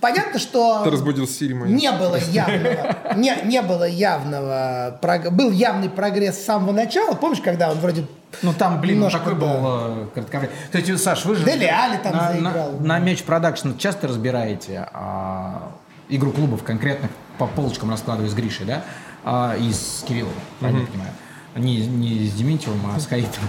[0.00, 1.72] понятно, что Ты разбудил Сири мою.
[1.74, 7.14] не было явного, не, не было явного, прог- был явный прогресс с самого начала.
[7.14, 8.06] Помнишь, когда он вроде
[8.42, 9.40] Ну там, блин, Немножко, такой да.
[9.40, 10.58] был э, кратковременный.
[10.70, 12.72] То есть, Саш, вы же Дели Али там на, заиграл.
[12.72, 15.70] на, на мяч продакшн часто разбираете а,
[16.10, 18.82] игру клубов конкретных по полочкам раскладывая с Гришей, да?
[19.24, 21.12] А, и с Кириллом, правильно я понимаю.
[21.56, 23.42] Не, не с Дементьевым, а с Хаитом.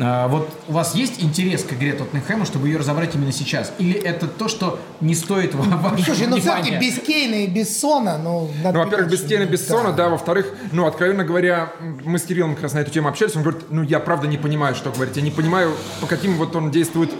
[0.00, 3.72] А, вот у вас есть интерес к игре Тоттенхэма, чтобы ее разобрать именно сейчас?
[3.78, 7.80] Или это то, что не стоит ва- вашего Слушай, ну все-таки без Кейна и без
[7.80, 8.48] Сона, ну...
[8.62, 10.08] надо Ну, во-первых, без Кейна, что- без Сона, да.
[10.08, 11.72] Во-вторых, ну, откровенно говоря,
[12.04, 14.36] мы с Кириллом как раз на эту тему общались, он говорит, ну, я правда не
[14.38, 15.16] понимаю, что говорить.
[15.16, 17.10] Я не понимаю, по каким вот он действует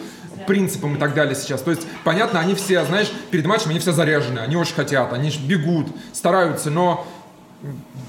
[0.46, 1.62] принципам и так далее сейчас.
[1.62, 5.30] То есть, понятно, они все, знаешь, перед матчем они все заряжены, они очень хотят, они
[5.30, 7.06] ж бегут, стараются, но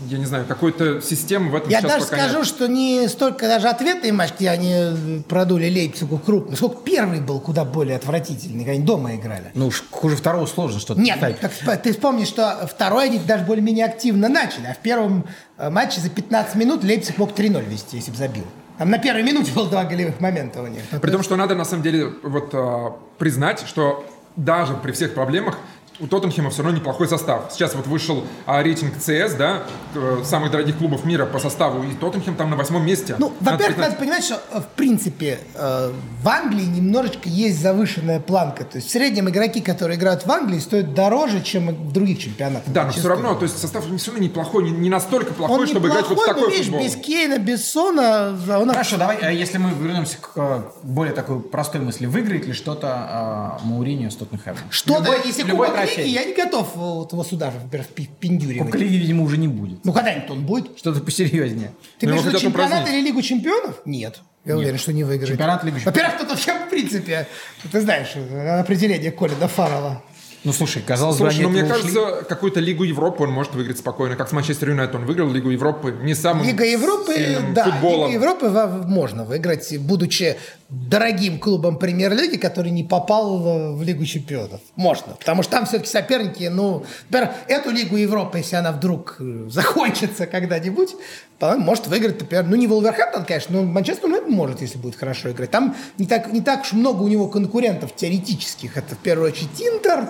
[0.08, 2.48] я не знаю, какой-то системы в этом Я даже пока скажу, нет.
[2.48, 7.66] что не столько даже ответный матч, где они продули Лейпцигу крупно, сколько первый был куда
[7.66, 9.52] более отвратительный, когда они дома играли.
[9.54, 13.86] Ну, уж хуже второго сложно что-то Нет, так ты вспомни, что второй они даже более-менее
[13.86, 15.26] активно начали, а в первом
[15.58, 18.46] э, матче за 15 минут Лейпциг мог 3-0 вести, если бы забил.
[18.78, 20.82] Там на первой минуте было два голевых момента у них.
[21.02, 24.06] При том, что надо на самом деле вот а, признать, что
[24.38, 25.58] даже при всех проблемах
[26.00, 27.52] у Тоттенхема все равно неплохой состав.
[27.52, 29.64] Сейчас вот вышел а, рейтинг CS, да,
[29.96, 33.16] э, самых дорогих клубов мира по составу, и Тоттенхем там на восьмом месте.
[33.18, 33.90] Ну, Надо во-первых, признать.
[33.90, 35.92] надо понимать, что, э, в принципе, э,
[36.24, 38.64] в Англии немножечко есть завышенная планка.
[38.64, 42.72] То есть в среднем игроки, которые играют в Англии, стоят дороже, чем в других чемпионатах.
[42.72, 45.68] Да, но все равно, то есть состав все равно неплохой, не, не настолько плохой, Он
[45.68, 46.84] чтобы играть вот в неплохой, но, такой видишь, футбол.
[46.86, 51.42] без Кейна, без Сона, он Хорошо, давай, а если мы вернемся к э, более такой
[51.42, 52.06] простой мысли.
[52.06, 54.60] Выиграет ли что-то а, Мауриньо с Тоттенхэмом?
[54.70, 58.10] Что-то, Любой- если любой Лиги, я не готов э, вот его сюда же, во-первых, пи-
[58.20, 58.64] пиндюривать.
[58.64, 59.84] Кубка Лиги, видимо, уже не будет.
[59.86, 60.78] Ну, когда-нибудь он будет.
[60.78, 61.72] Что-то посерьезнее.
[62.00, 63.82] Ты Ну, имеешь в виду чемпионат или Лигу чемпионов?
[63.86, 64.20] Нет.
[64.46, 65.30] Я уверен, что не выиграет.
[65.32, 67.28] Чемпионат Лиги Во-первых, тут вообще, в принципе,
[67.72, 68.16] ты знаешь,
[68.60, 70.02] определение Колина Фаррелла.
[70.46, 74.16] Ну, слушай, казалось Слушай, бы, ну мне кажется, какую-то Лигу Европы он может выиграть спокойно.
[74.16, 75.98] Как с Манчестер Юнайтед он выиграл Лигу Европы.
[76.02, 77.14] Не самым Лига Европы,
[77.54, 78.10] да, футболом.
[78.10, 78.50] Лига Европы
[78.88, 80.38] можно выиграть, будучи
[80.70, 84.62] дорогим клубом премьер-лиги, который не попал в, Лигу чемпионов.
[84.76, 89.48] Можно, потому что там все-таки соперники, ну, например, эту Лигу Европы, если она вдруг э,
[89.50, 90.96] закончится когда-нибудь,
[91.42, 95.52] может выиграть, например, ну, не Волверхэмптон, конечно, но Манчестер Юнайтед может, если будет хорошо играть.
[95.52, 98.78] Там не так, не так уж много у него конкурентов теоретических.
[98.78, 100.10] Это, в первую очередь, Интер,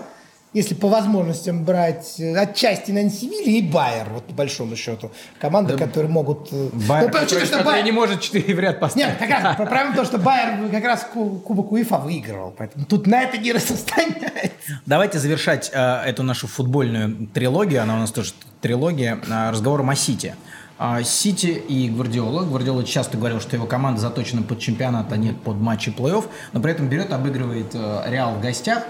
[0.54, 5.12] если по возможностям брать э, отчасти на Севилья и Байер, вот по большому счету.
[5.40, 6.50] Команды, которые могут...
[6.52, 9.08] э, Байер, ну, который, что Байер- не может 4 в ряд поставить.
[9.08, 12.86] Нет, как раз проблема в том, что Байер как раз ку- Кубок УЕФА выигрывал, поэтому
[12.86, 14.50] тут на это не распространяется.
[14.86, 19.96] Давайте завершать э, эту нашу футбольную трилогию, она у нас тоже трилогия, э, разговором о
[19.96, 20.36] Сити.
[20.82, 22.46] А, Сити и Гвардиола.
[22.46, 26.62] Гвардиола часто говорил, что его команда заточена под чемпионат, а не под матчи плей-офф, но
[26.62, 28.84] при этом берет, обыгрывает э, Реал в гостях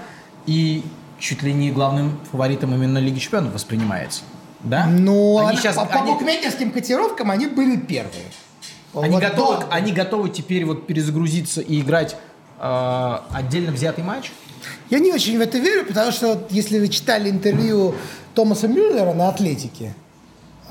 [0.46, 0.84] и
[1.20, 4.22] чуть ли не главным фаворитом именно Лиги Чемпионов воспринимается.
[4.62, 4.86] Да?
[4.88, 8.26] Но они она- сейчас, по, по они- букмекерским котировкам они были первые.
[8.94, 12.16] Они, Вот готовы, до- они готовы теперь вот перезагрузиться и играть
[12.60, 14.32] э, отдельно взятый матч?
[14.90, 17.96] Я не очень в это верю, потому что вот если вы читали интервью
[18.34, 19.94] Томаса Мюллера на Атлетике,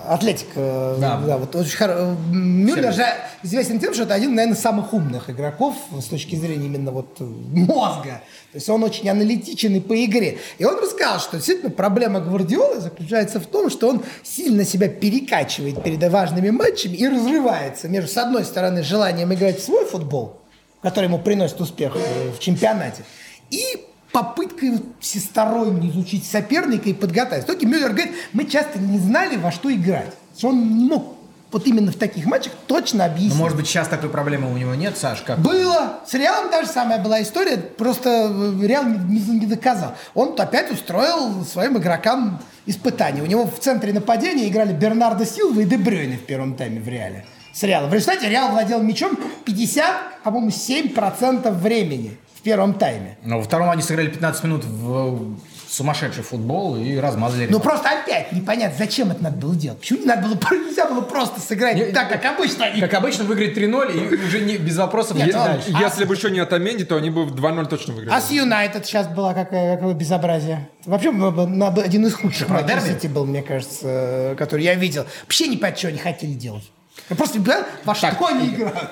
[0.09, 1.21] Атлетик, э, Да.
[1.27, 1.37] да.
[1.37, 3.05] вот очень хоро- Мюллер же
[3.43, 7.25] известен тем, что это один, наверное, самых умных игроков с точки зрения именно вот э,
[7.25, 8.23] мозга.
[8.53, 10.39] То есть он очень аналитичен и по игре.
[10.59, 15.83] И он рассказал, что действительно проблема Гвардиолы заключается в том, что он сильно себя перекачивает
[15.83, 20.41] перед важными матчами и разрывается между, с одной стороны, желанием играть в свой футбол,
[20.83, 23.03] который ему приносит успех э, в чемпионате,
[23.51, 27.45] и попыткой всесторонне изучить соперника и подготовить.
[27.45, 30.13] В итоге Мюллер говорит, мы часто не знали, во что играть.
[30.37, 31.15] Что он не мог
[31.51, 33.35] вот именно в таких матчах точно Ну, объяснить.
[33.39, 35.39] может быть, сейчас такой проблемы у него нет, Саш, как?
[35.39, 36.01] Было.
[36.07, 39.95] С Реалом даже самая была история, просто э, Реал не, не доказал.
[40.15, 43.23] Он опять устроил своим игрокам испытание.
[43.23, 46.89] У него в центре нападения играли Бернардо Силва и Де Брюйне в первом тайме в
[46.89, 47.25] Реале.
[47.55, 47.89] С Реалом.
[47.89, 52.19] В результате Реал владел мячом 50, по-моему, 7% времени
[52.49, 53.19] первом тайме.
[53.25, 55.37] Но во втором они сыграли 15 минут в
[55.69, 57.47] сумасшедший футбол и размазали.
[57.51, 59.79] Ну просто опять непонятно, зачем это надо было делать.
[59.81, 63.25] Почему не надо было, нельзя было просто сыграть Не- так, как обычно они Как обычно,
[63.25, 65.71] выиграть 3-0 и уже не, без вопросов Нет, он- дальше.
[65.75, 68.17] А- Если бы еще не Атаменди, то они бы в 2-0 точно выиграли.
[68.17, 70.67] А с Юнайтед сейчас была какое, какое безобразие.
[70.87, 72.81] Вообще один из худших Про матчей?
[72.95, 75.05] Сити был, мне кажется, э, который я видел.
[75.25, 76.65] Вообще не понятно, что они хотели делать.
[77.11, 78.89] Я просто, да, во что они играют?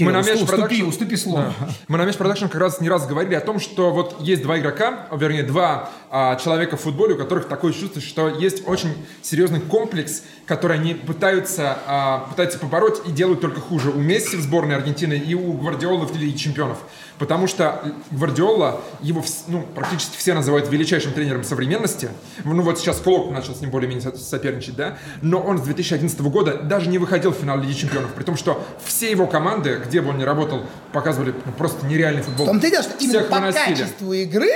[0.00, 1.54] Кирилл, Мы на уступи, Production- уступи слово.
[1.60, 1.68] Да.
[1.88, 5.06] Мы на Production как раз не раз говорили о том, что вот есть два игрока,
[5.12, 10.22] вернее, два а, человека в футболе, у которых такое чувство, что есть очень серьезный комплекс,
[10.46, 13.90] который они пытаются, а, пытаются побороть и делают только хуже.
[13.90, 16.78] У Месси в сборной Аргентины и у Гвардиолы в Лиге Чемпионов.
[17.20, 22.08] Потому что Гвардиола, его ну, практически все называют величайшим тренером современности.
[22.44, 24.96] Ну вот сейчас Клоп начал с ним более-менее со- соперничать, да.
[25.20, 28.14] Но он с 2011 года даже не выходил в финал Лиги Чемпионов.
[28.14, 30.62] При том, что все его команды, где бы он ни работал,
[30.94, 32.46] показывали ну, просто нереальный футбол.
[32.46, 33.64] В том-то и дело, что именно по выносили.
[33.66, 34.50] качеству игры,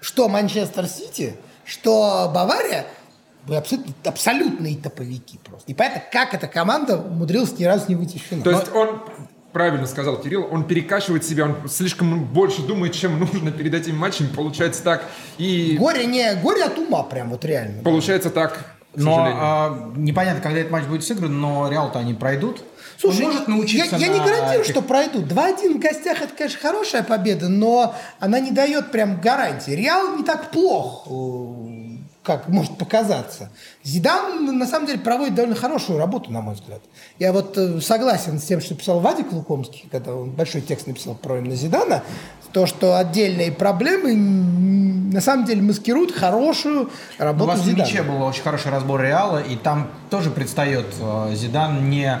[0.00, 1.36] что Манчестер Сити,
[1.66, 2.86] что Бавария,
[3.46, 5.70] были абсолютно, абсолютные топовики просто.
[5.70, 8.44] И поэтому как эта команда умудрилась ни разу не выйти в финал.
[8.44, 9.02] То есть он,
[9.52, 14.28] правильно сказал Кирилл, он перекачивает себя, он слишком больше думает, чем нужно перед этими матчами.
[14.28, 15.04] Получается так.
[15.38, 17.82] И Горе не горе от ума, прям вот реально.
[17.82, 18.52] получается так,
[18.94, 22.62] к Но а, непонятно, когда этот матч будет сыгран, но Реал-то они пройдут.
[22.98, 25.24] Слушай, Он может научиться я, я не на гарантирую, этих- что пройдут.
[25.24, 29.70] 2-1 в гостях это, конечно, хорошая победа, но она не дает прям гарантии.
[29.70, 31.10] Реал не так плох, э,
[32.22, 33.50] как может показаться.
[33.82, 36.82] Зидан, на самом деле, проводит довольно хорошую работу, на мой взгляд.
[37.18, 41.14] Я вот э, согласен с тем, что писал Вадик Лукомский, когда он большой текст написал
[41.14, 42.02] про именно Зидана,
[42.52, 47.82] то, что отдельные проблемы на самом деле маскируют хорошую Ну, У работу вас в Зидана.
[47.84, 52.20] Ильиче был очень хороший разбор Реала, и там тоже предстает э, Зидан не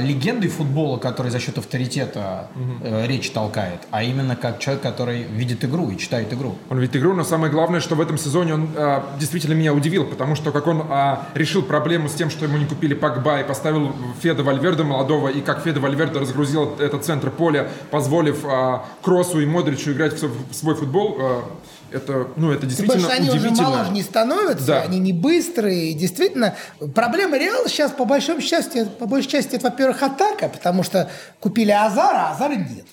[0.00, 2.48] легендой футбола, который за счет авторитета
[2.82, 6.54] э, речь толкает, а именно как человек, который видит игру и читает игру.
[6.70, 10.04] Он видит игру, но самое главное, что в этом сезоне он а, действительно меня удивил,
[10.04, 13.44] потому что как он а, решил проблему с тем, что ему не купили Пакба и
[13.44, 19.40] поставил Феда Вальверда молодого, и как Феда Вальверда разгрузил этот центр поля, позволив а, Кроссу
[19.40, 21.44] и Модричу играть в, свой футбол, а,
[21.90, 23.68] это, ну, это действительно более, что они уже удивительно.
[23.70, 24.82] моложе не становятся, Да.
[24.82, 25.90] они не быстрые.
[25.90, 26.54] И действительно,
[26.94, 31.10] проблема Реала сейчас, по большому счастью, по большей части, это, во-первых, атака, потому что
[31.40, 32.86] купили Азара, а Азара нет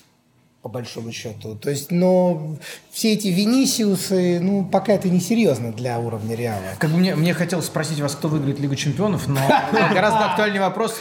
[0.64, 1.56] по большому счету.
[1.56, 2.56] То есть, ну,
[2.90, 6.62] все эти Венисиусы, ну, пока это несерьезно для уровня Реала.
[6.78, 9.40] Как бы мне, мне хотелось спросить вас, кто выиграет Лигу Чемпионов, но
[9.92, 10.96] гораздо актуальнее вопрос,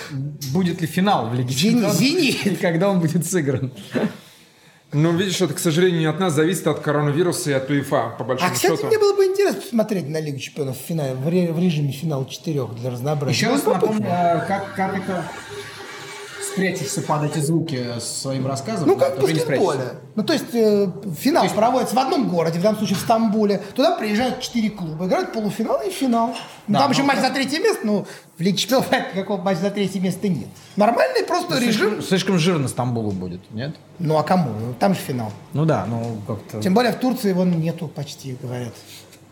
[0.51, 3.71] будет ли финал в Лиге Чемпионов когда он будет сыгран.
[4.93, 8.23] Ну, видишь, это, к сожалению, не от нас зависит от коронавируса и от УЕФА, по
[8.23, 8.87] А, большому кстати, счету.
[8.87, 12.25] мне было бы интересно посмотреть на Лигу Чемпионов в, финале, в, ре- в режиме финала
[12.29, 13.35] четырех для разнообразия.
[13.37, 15.25] Еще раз Ну, напомню, а, как, как это
[16.53, 18.87] спрячешься под эти звуки своим рассказом.
[18.87, 19.95] Ну, как в баскетболе.
[20.15, 20.87] Ну, то есть, э,
[21.19, 23.61] финал проводится в одном городе, в данном случае в Стамбуле.
[23.75, 26.35] Туда приезжают четыре клуба, играют полуфинал и финал.
[26.67, 28.05] Ну, Да, там ну, еще матч за третье место, ну,
[28.37, 30.47] в Лиге Чемпионов никакого матча за третье место нет.
[30.75, 31.71] Нормальный просто режим.
[31.73, 33.75] Слишком, слишком жирно Стамбулу будет, нет?
[33.99, 34.51] Ну, а кому?
[34.51, 35.31] Ну, Там же финал.
[35.53, 36.61] Ну да, ну как-то...
[36.61, 38.73] Тем более в Турции его нету почти, говорят.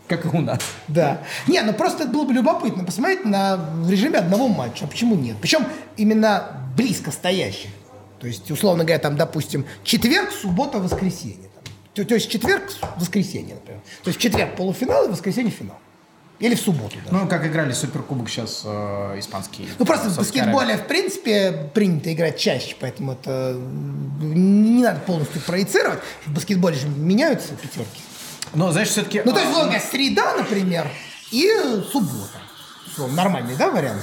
[0.08, 0.60] Как и у нас.
[0.88, 1.22] Да.
[1.46, 4.84] Не, ну просто это было бы любопытно посмотреть на, в режиме одного матча.
[4.84, 5.36] А почему нет?
[5.40, 7.70] Причем именно близко стоящих.
[8.20, 11.50] То есть, условно говоря, там, допустим, четверг, суббота, воскресенье.
[11.94, 12.62] То, то есть четверг,
[12.96, 13.82] воскресенье, например.
[14.02, 15.78] То есть в четверг полуфинал и в воскресенье финал.
[16.38, 17.16] Или в субботу даже.
[17.16, 19.68] Ну, как играли Суперкубок сейчас э, испанские.
[19.78, 23.56] Ну, просто в баскетболе, в принципе, принято играть чаще, поэтому это
[24.20, 26.00] не надо полностью проецировать.
[26.26, 28.00] В баскетболе же меняются пятерки.
[28.54, 29.22] Но, знаешь, все-таки...
[29.24, 30.86] Ну, то есть, условно говоря, среда, например,
[31.30, 31.48] и
[31.90, 32.38] суббота.
[32.86, 34.02] Условно, Нормальный, да, вариант?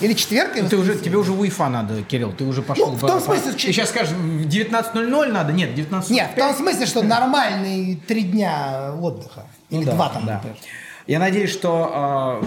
[0.00, 2.90] Или четверг, Ты уже, тебе уже УЕФА надо, Кирилл, ты уже пошел.
[2.90, 5.52] Ну, в по- том по- смысле, Ты че- сейчас скажешь, в 19.00 надо?
[5.52, 6.12] Нет, 19.45.
[6.12, 9.46] Нет, в том смысле, что нормальные три дня отдыха.
[9.70, 10.32] Ну Или да, два там, да.
[10.34, 10.56] например.
[11.06, 12.46] Я надеюсь, что э,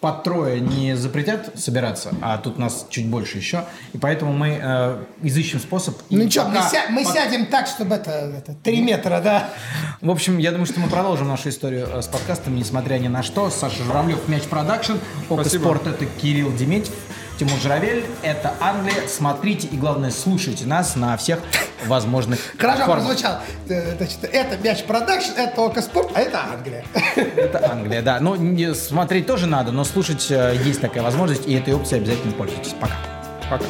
[0.00, 3.64] под трое не запретят собираться, а тут нас чуть больше еще.
[3.92, 5.94] И поэтому мы э, изыщем способ.
[6.08, 9.50] Ну что, пока- мы, ся- мы по- сядем так, чтобы это, это три метра, да?
[10.00, 13.22] В общем, я думаю, что мы продолжим нашу историю э, с подкастом, несмотря ни на
[13.22, 13.50] что.
[13.50, 14.94] Саша Журавлев, Мяч Production,
[15.28, 16.94] Okko Спорт, это Кирилл Дементьев.
[17.40, 18.04] Тимур Журавель.
[18.20, 19.08] Это Англия.
[19.08, 21.38] Смотрите и, главное, слушайте нас на всех
[21.86, 23.38] возможных Хорошо прозвучал.
[23.70, 26.84] Э, Значит, это Мяч Production, это Okko Спорт, а это Англия.
[27.16, 28.20] Это Англия, да.
[28.20, 32.34] Ну, не- смотреть тоже надо, но слушать э, есть такая возможность, и этой опцией обязательно
[32.34, 32.74] пользуйтесь.
[32.78, 32.92] Пока.
[33.48, 33.64] Пока.